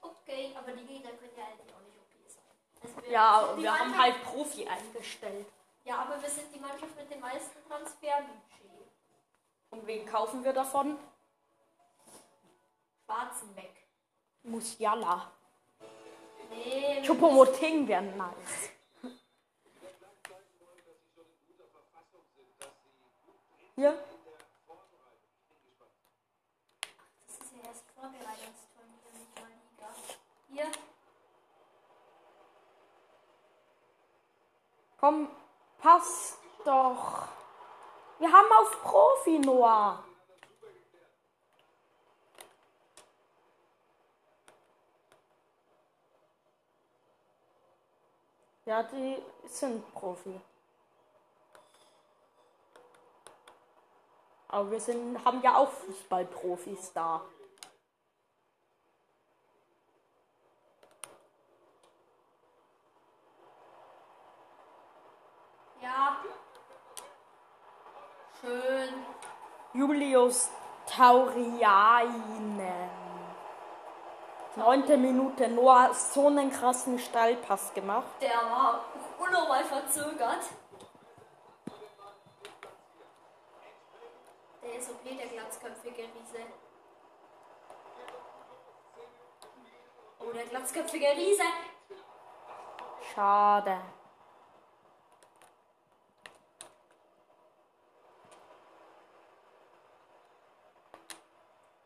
Okay, 0.01 0.56
aber 0.58 0.72
die 0.74 0.86
Gegner 0.86 1.12
können 1.12 1.32
ja 1.38 1.45
eigentlich 1.45 1.74
auch 1.74 1.82
nicht 1.82 1.97
OP 1.97 2.30
sein. 2.30 2.43
Also 2.84 3.01
wir 3.01 3.12
ja, 3.12 3.58
wir 3.58 3.80
haben 3.80 3.97
halt 3.97 4.24
Profi 4.24 4.68
eingestellt. 4.68 5.47
Ja, 5.86 5.99
aber 5.99 6.19
wir 6.19 6.29
sind 6.29 6.53
die 6.53 6.59
Mannschaft 6.59 6.95
mit 6.97 7.11
dem 7.11 7.19
meisten 7.19 7.63
Transferbudget. 7.67 8.91
Und 9.69 9.86
wen 9.86 10.05
kaufen 10.05 10.43
wir 10.43 10.51
davon? 10.51 10.97
Schwarzenbeck. 13.05 13.88
Musiala. 14.43 15.31
Nee, 16.49 17.03
Chupomoting 17.03 17.88
wäre 17.88 18.01
nice. 18.01 18.71
Hier? 23.75 24.03
Das 27.27 27.39
ist 27.39 27.51
ja 27.51 27.69
erst 27.69 27.83
Vorbereitungsturnier, 27.93 29.11
nicht 29.13 29.36
mal 29.36 29.49
Liga. 29.49 29.89
Hier, 30.49 30.71
Komm, 34.97 35.29
passt 35.86 36.39
doch. 36.63 37.27
Wir 38.17 38.31
haben 38.31 38.51
auf 38.59 38.81
Profi, 38.81 39.38
Noah. 39.38 40.03
Ja, 48.65 48.81
die 48.81 49.21
sind 49.45 49.93
Profi. 49.93 50.41
Aber 54.47 54.71
wir 54.71 54.79
sind, 54.79 55.23
haben 55.23 55.39
ja 55.43 55.55
auch 55.57 55.69
Fußballprofis 55.69 56.93
da. 56.93 57.21
ja. 65.86 66.17
Schön. 68.41 68.89
Julius 69.86 70.49
Tauriainen. 70.88 72.89
Neunte 74.55 74.97
Minute, 74.97 75.47
Noah 75.49 75.93
so 75.93 76.27
einen 76.27 76.51
krassen 76.51 76.97
Steilpass 76.97 77.73
gemacht. 77.73 78.07
Der 78.19 78.29
war 78.29 78.86
unnormal 79.19 79.63
verzögert. 79.63 80.45
Der 84.63 84.79
ist 84.79 84.89
okay, 84.89 85.17
der 85.17 85.27
glatzköpfige 85.27 86.01
Riese. 86.01 86.39
Oh, 90.19 90.31
der 90.33 90.45
glatzköpfige 90.45 91.07
Riese. 91.15 91.43
Schade. 93.13 93.81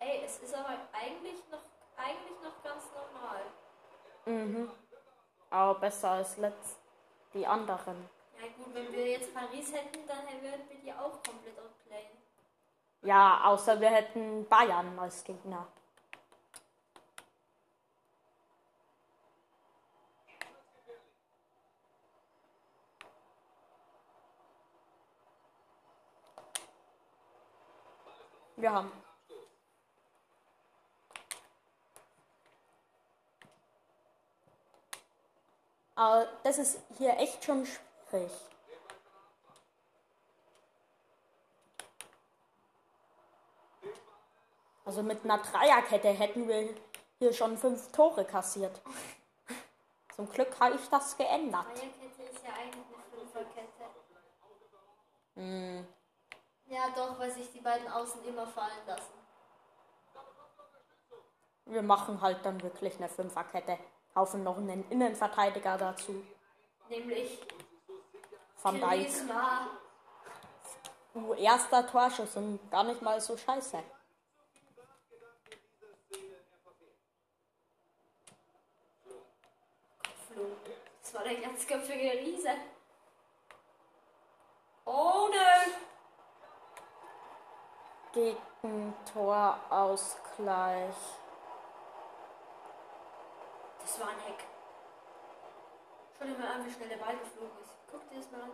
Ey, 0.02 0.24
es 0.26 0.40
ist 0.40 0.56
aber 0.56 0.78
eigentlich 0.94 1.44
noch, 1.52 1.60
eigentlich 1.98 2.40
noch 2.42 2.64
ganz 2.64 2.86
normal. 2.94 3.42
Mhm. 4.30 4.70
Aber 5.50 5.80
besser 5.80 6.12
als 6.12 6.38
letzt 6.38 6.78
die 7.34 7.48
anderen. 7.48 8.08
Ja 8.40 8.48
gut, 8.56 8.76
wenn 8.76 8.94
wir 8.94 9.08
jetzt 9.08 9.34
Paris 9.34 9.74
hätten, 9.74 10.08
dann 10.08 10.20
würden 10.42 10.70
wir 10.70 10.78
die 10.84 10.94
auch 10.94 11.14
komplett 11.24 11.58
outplayen. 11.58 12.18
Ja, 13.02 13.42
außer 13.46 13.82
wir 13.82 13.90
hätten 13.90 14.48
Bayern 14.48 15.00
als 15.00 15.24
Gegner. 15.24 15.68
Wir 28.58 28.72
haben. 28.72 29.09
Aber 36.00 36.30
das 36.44 36.58
ist 36.58 36.80
hier 36.98 37.18
echt 37.18 37.44
schon 37.44 37.66
schwierig. 37.66 38.32
Also 44.86 45.04
mit 45.04 45.26
einer 45.26 45.40
Dreierkette 45.40 46.08
hätten 46.08 46.48
wir 46.48 46.74
hier 47.18 47.34
schon 47.34 47.58
fünf 47.58 47.92
Tore 47.92 48.24
kassiert. 48.24 48.80
Zum 50.16 50.30
Glück 50.30 50.58
habe 50.62 50.76
ich 50.76 50.88
das 50.88 51.18
geändert. 51.18 51.66
Dreierkette 51.66 52.24
ist 52.24 52.46
ja 52.46 52.54
eigentlich 52.54 52.86
eine 52.96 53.04
Fünferkette. 53.12 53.84
Hm. 55.36 55.88
Ja 56.68 56.90
doch, 56.96 57.20
weil 57.20 57.32
sich 57.32 57.52
die 57.52 57.60
beiden 57.60 57.90
Außen 57.90 58.24
immer 58.24 58.48
fallen 58.48 58.88
lassen. 58.88 59.20
Wir 61.66 61.82
machen 61.82 62.22
halt 62.22 62.46
dann 62.46 62.64
wirklich 62.64 62.96
eine 62.96 63.10
Fünferkette. 63.10 63.78
Kaufen 64.14 64.44
noch 64.44 64.58
einen 64.58 64.84
Innenverteidiger 64.90 65.78
dazu. 65.78 66.24
Nämlich 66.90 67.40
Van 68.62 68.80
Dijk. 68.80 69.10
Uh, 71.16 71.34
erster 71.34 71.88
Torschuss 71.88 72.36
und 72.36 72.60
gar 72.70 72.84
nicht 72.84 73.02
mal 73.02 73.20
so 73.20 73.36
scheiße. 73.36 73.82
Das 81.02 81.14
war 81.14 81.24
der 81.24 81.42
ganzköpfige 81.42 82.12
Riese. 82.20 82.52
Oh 84.86 85.30
nö! 85.32 85.72
Gegentorausgleich. 88.14 90.96
War 94.00 94.08
ein 94.08 94.20
Heck. 94.20 94.46
Schau 96.18 96.26
dir 96.26 96.38
mal 96.38 96.48
an, 96.48 96.66
wie 96.66 96.72
schnell 96.72 96.88
der 96.88 96.98
Ball 96.98 97.18
geflogen 97.18 97.58
ist. 97.62 97.72
Guck 97.92 98.10
dir 98.10 98.16
das 98.16 98.32
mal 98.32 98.44
an. 98.44 98.52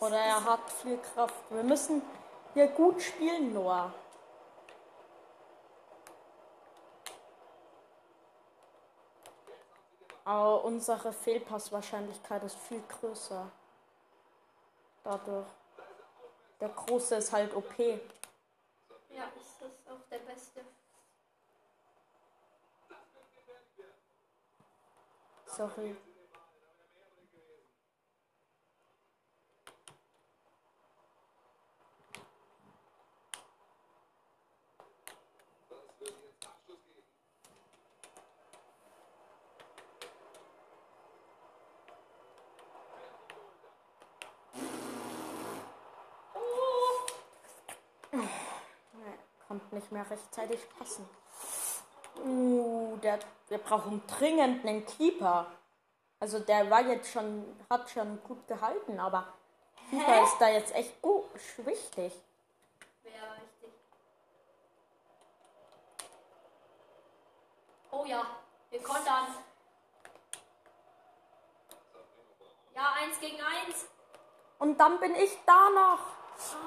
Oder 0.00 0.18
er 0.18 0.42
hat 0.42 0.70
viel 0.70 0.98
Kraft. 0.98 1.34
Wir 1.50 1.62
müssen 1.62 2.00
hier 2.54 2.68
gut 2.68 3.02
spielen, 3.02 3.52
Noah. 3.52 3.92
Aber 10.24 10.64
unsere 10.64 11.12
Fehlpasswahrscheinlichkeit 11.12 12.42
ist 12.42 12.56
viel 12.56 12.82
größer. 12.88 13.50
Dadurch. 15.02 15.46
Der 16.58 16.70
Große 16.70 17.16
ist 17.16 17.32
halt 17.32 17.54
OP. 17.54 17.78
Ja, 17.78 19.24
ist 19.36 19.60
das 19.60 19.72
auch 19.92 20.00
der 20.10 20.20
beste. 20.20 20.64
Sorry. 25.56 25.94
Nicht 49.70 49.90
mehr 49.90 50.08
rechtzeitig 50.08 50.60
passen. 50.78 51.04
Uh, 52.22 52.96
der, 53.02 53.18
wir 53.48 53.58
brauchen 53.58 54.02
dringend 54.06 54.64
einen 54.64 54.84
Keeper. 54.86 55.46
Also 56.20 56.38
der 56.38 56.70
war 56.70 56.80
jetzt 56.82 57.10
schon, 57.12 57.44
hat 57.68 57.90
schon 57.90 58.22
gut 58.24 58.46
gehalten, 58.46 58.98
aber 59.00 59.26
Keeper 59.90 60.22
ist 60.22 60.36
da 60.38 60.48
jetzt 60.48 60.74
echt 60.74 61.02
gut, 61.02 61.24
wichtig. 61.58 62.12
Wäre 63.02 63.32
richtig. 63.42 63.72
Oh 67.90 68.04
ja, 68.06 68.22
wir 68.70 68.82
kontern. 68.82 69.26
Ja, 72.74 72.92
eins 73.00 73.20
gegen 73.20 73.36
eins. 73.40 73.86
Und 74.58 74.78
dann 74.78 74.98
bin 74.98 75.14
ich 75.16 75.38
da 75.46 75.70
noch. 75.70 75.98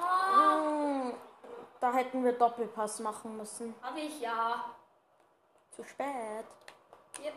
Ah, 0.00 0.56
Mm, 0.60 1.12
Da 1.80 1.92
hätten 1.92 2.24
wir 2.24 2.32
Doppelpass 2.32 3.00
machen 3.00 3.36
müssen. 3.36 3.74
hab 3.82 3.96
ich 3.96 4.20
ja. 4.20 4.64
Zu 5.78 5.84
spät. 5.84 6.44
Hier. 7.20 7.32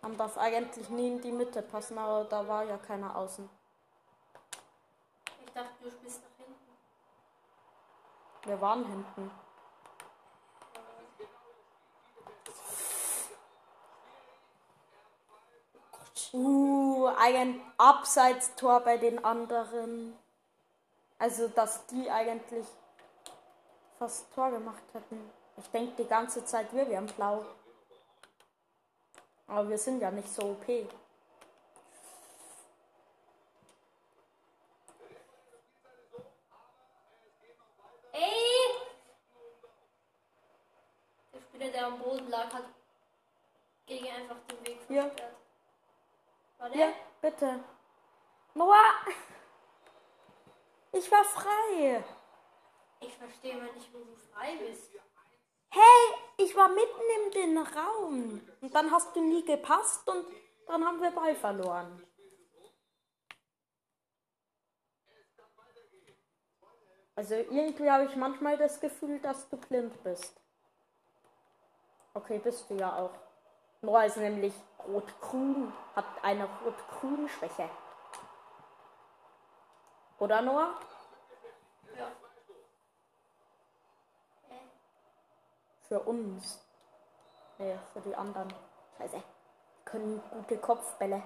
Man 0.00 0.16
darf 0.16 0.38
eigentlich 0.38 0.88
nie 0.88 1.08
in 1.08 1.20
die 1.20 1.30
Mitte 1.30 1.60
passen, 1.60 1.98
aber 1.98 2.24
da 2.24 2.48
war 2.48 2.64
ja 2.64 2.78
keiner 2.78 3.14
außen. 3.14 3.46
Ich 5.44 5.52
dachte, 5.52 5.74
du 5.82 5.90
spielst 5.90 6.22
nach 6.22 6.46
hinten. 6.46 6.78
Wir 8.44 8.58
waren 8.58 8.86
hinten. 8.86 9.30
Uh, 16.32 17.06
ein 17.18 17.60
Abseitstor 17.76 18.80
bei 18.80 18.96
den 18.96 19.22
anderen. 19.22 20.18
Also, 21.18 21.48
dass 21.48 21.84
die 21.84 22.10
eigentlich 22.10 22.66
fast 23.98 24.32
Tor 24.32 24.50
gemacht 24.50 24.84
hätten. 24.94 25.43
Ich 25.56 25.70
denke 25.70 26.02
die 26.02 26.08
ganze 26.08 26.44
Zeit, 26.44 26.72
wir 26.72 26.88
wären 26.88 27.06
blau. 27.06 27.44
Aber 29.46 29.68
wir 29.68 29.78
sind 29.78 30.00
ja 30.00 30.10
nicht 30.10 30.28
so 30.28 30.42
OP. 30.50 30.68
Ey! 30.68 30.88
Der 41.32 41.40
Spieler, 41.40 41.70
der 41.70 41.86
am 41.86 41.98
Boden 41.98 42.28
lag, 42.28 42.52
hat 42.52 42.64
gegen 43.86 44.08
einfach 44.08 44.36
den 44.50 44.66
Weg 44.66 44.80
versperrt. 44.82 45.36
War 46.58 46.70
der? 46.70 46.88
Ja, 46.88 46.92
bitte. 47.20 47.64
Noah! 48.54 48.94
Ich 50.92 51.10
war 51.10 51.24
frei. 51.24 52.04
Ich 53.00 53.14
verstehe 53.16 53.56
mal 53.56 53.72
nicht, 53.72 53.92
wo 53.92 53.98
du 53.98 54.16
frei 54.32 54.56
bist. 54.56 54.90
Hey, 55.74 56.14
ich 56.36 56.54
war 56.54 56.68
mitten 56.68 57.02
in 57.16 57.30
den 57.32 57.58
Raum. 57.58 58.40
Und 58.60 58.74
dann 58.74 58.90
hast 58.92 59.14
du 59.16 59.20
nie 59.20 59.44
gepasst 59.44 60.08
und 60.08 60.24
dann 60.68 60.84
haben 60.84 61.02
wir 61.02 61.10
Ball 61.10 61.34
verloren. 61.34 62.06
Also 67.16 67.34
irgendwie 67.34 67.90
habe 67.90 68.04
ich 68.04 68.16
manchmal 68.16 68.56
das 68.56 68.80
Gefühl, 68.80 69.18
dass 69.20 69.48
du 69.48 69.56
blind 69.56 70.02
bist. 70.02 70.40
Okay, 72.14 72.38
bist 72.38 72.70
du 72.70 72.74
ja 72.74 72.96
auch. 72.96 73.14
Noah 73.82 74.04
ist 74.04 74.16
nämlich 74.16 74.54
rot-grün, 74.86 75.72
hat 75.94 76.06
eine 76.22 76.48
rot-grün 76.64 77.28
Schwäche. 77.28 77.68
Oder 80.18 80.40
Noah? 80.42 80.74
Ja. 81.96 82.06
Äh, 84.48 84.60
Für 85.88 86.00
uns. 86.00 86.64
Nee, 87.58 87.76
für 87.92 88.00
die 88.00 88.14
anderen. 88.16 88.52
Scheiße. 88.96 89.22
Können 89.84 90.22
gute 90.30 90.56
Kopfbälle. 90.56 91.22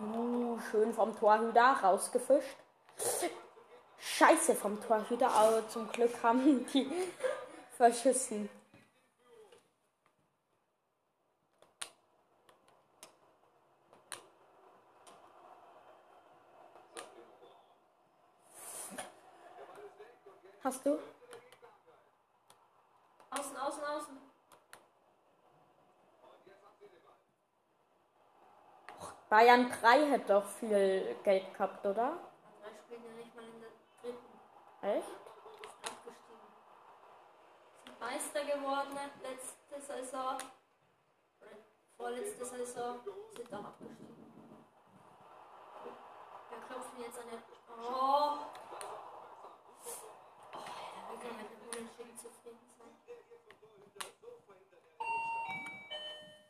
Uh, 0.00 0.58
schön 0.70 0.92
vom 0.92 1.16
Torhüter 1.16 1.78
rausgefischt. 1.82 2.56
Scheiße 3.98 4.54
vom 4.56 4.80
Torhüter, 4.82 5.30
aber 5.30 5.68
zum 5.68 5.90
Glück 5.92 6.22
haben 6.22 6.66
die 6.72 6.90
verschissen. 7.76 8.50
Hast 20.62 20.84
du? 20.84 20.98
außen, 23.30 23.56
außen, 23.56 23.84
außen. 23.84 24.16
Bayern 29.28 29.68
3 29.68 30.10
hätte 30.10 30.34
doch 30.34 30.46
viel 30.46 31.16
Geld 31.24 31.52
gehabt, 31.52 31.84
oder? 31.84 32.16
Drei 32.62 32.70
spielen 32.78 33.04
ja 33.04 33.12
nicht 33.12 33.34
mal 33.34 33.44
in 33.44 33.60
der 33.60 33.70
dritten. 34.00 34.38
Echt? 34.82 35.08
Ist 35.08 35.74
abgestiegen. 35.84 36.46
Sind 37.84 38.00
Meister 38.00 38.44
geworden 38.44 38.96
letzte 39.22 39.80
Saison. 39.80 40.38
Oder 41.40 41.56
vorletzte 41.96 42.44
Saison. 42.44 43.00
Sind 43.36 43.52
auch 43.52 43.64
abgestiegen. 43.64 44.16
Wir 46.50 46.58
klopfen 46.68 47.00
jetzt 47.00 47.18
an 47.18 47.28
der. 47.28 47.38
Oh! 47.78 48.38
Oh, 50.52 50.58
Alter, 51.10 51.10
wir 51.10 51.18
können 51.18 51.38
mit 51.38 51.50
dem 51.50 51.60
Unentschieden 51.68 52.16
zufrieden 52.16 52.70
sein. 52.78 52.94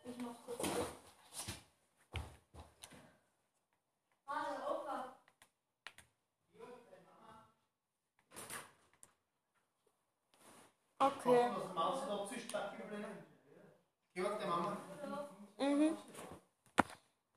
Ich 0.05 0.17
mach 0.23 0.37
kurz. 0.45 1.06
für. 11.27 11.51
Machst 11.51 11.69
du 11.69 11.75
Maus 11.75 12.07
noch 12.09 12.29
zu 12.29 12.41
stark 12.41 12.73
überlegen? 12.79 13.25
Der 14.15 14.49
Mama? 14.49 14.77
Mhm. 15.59 15.97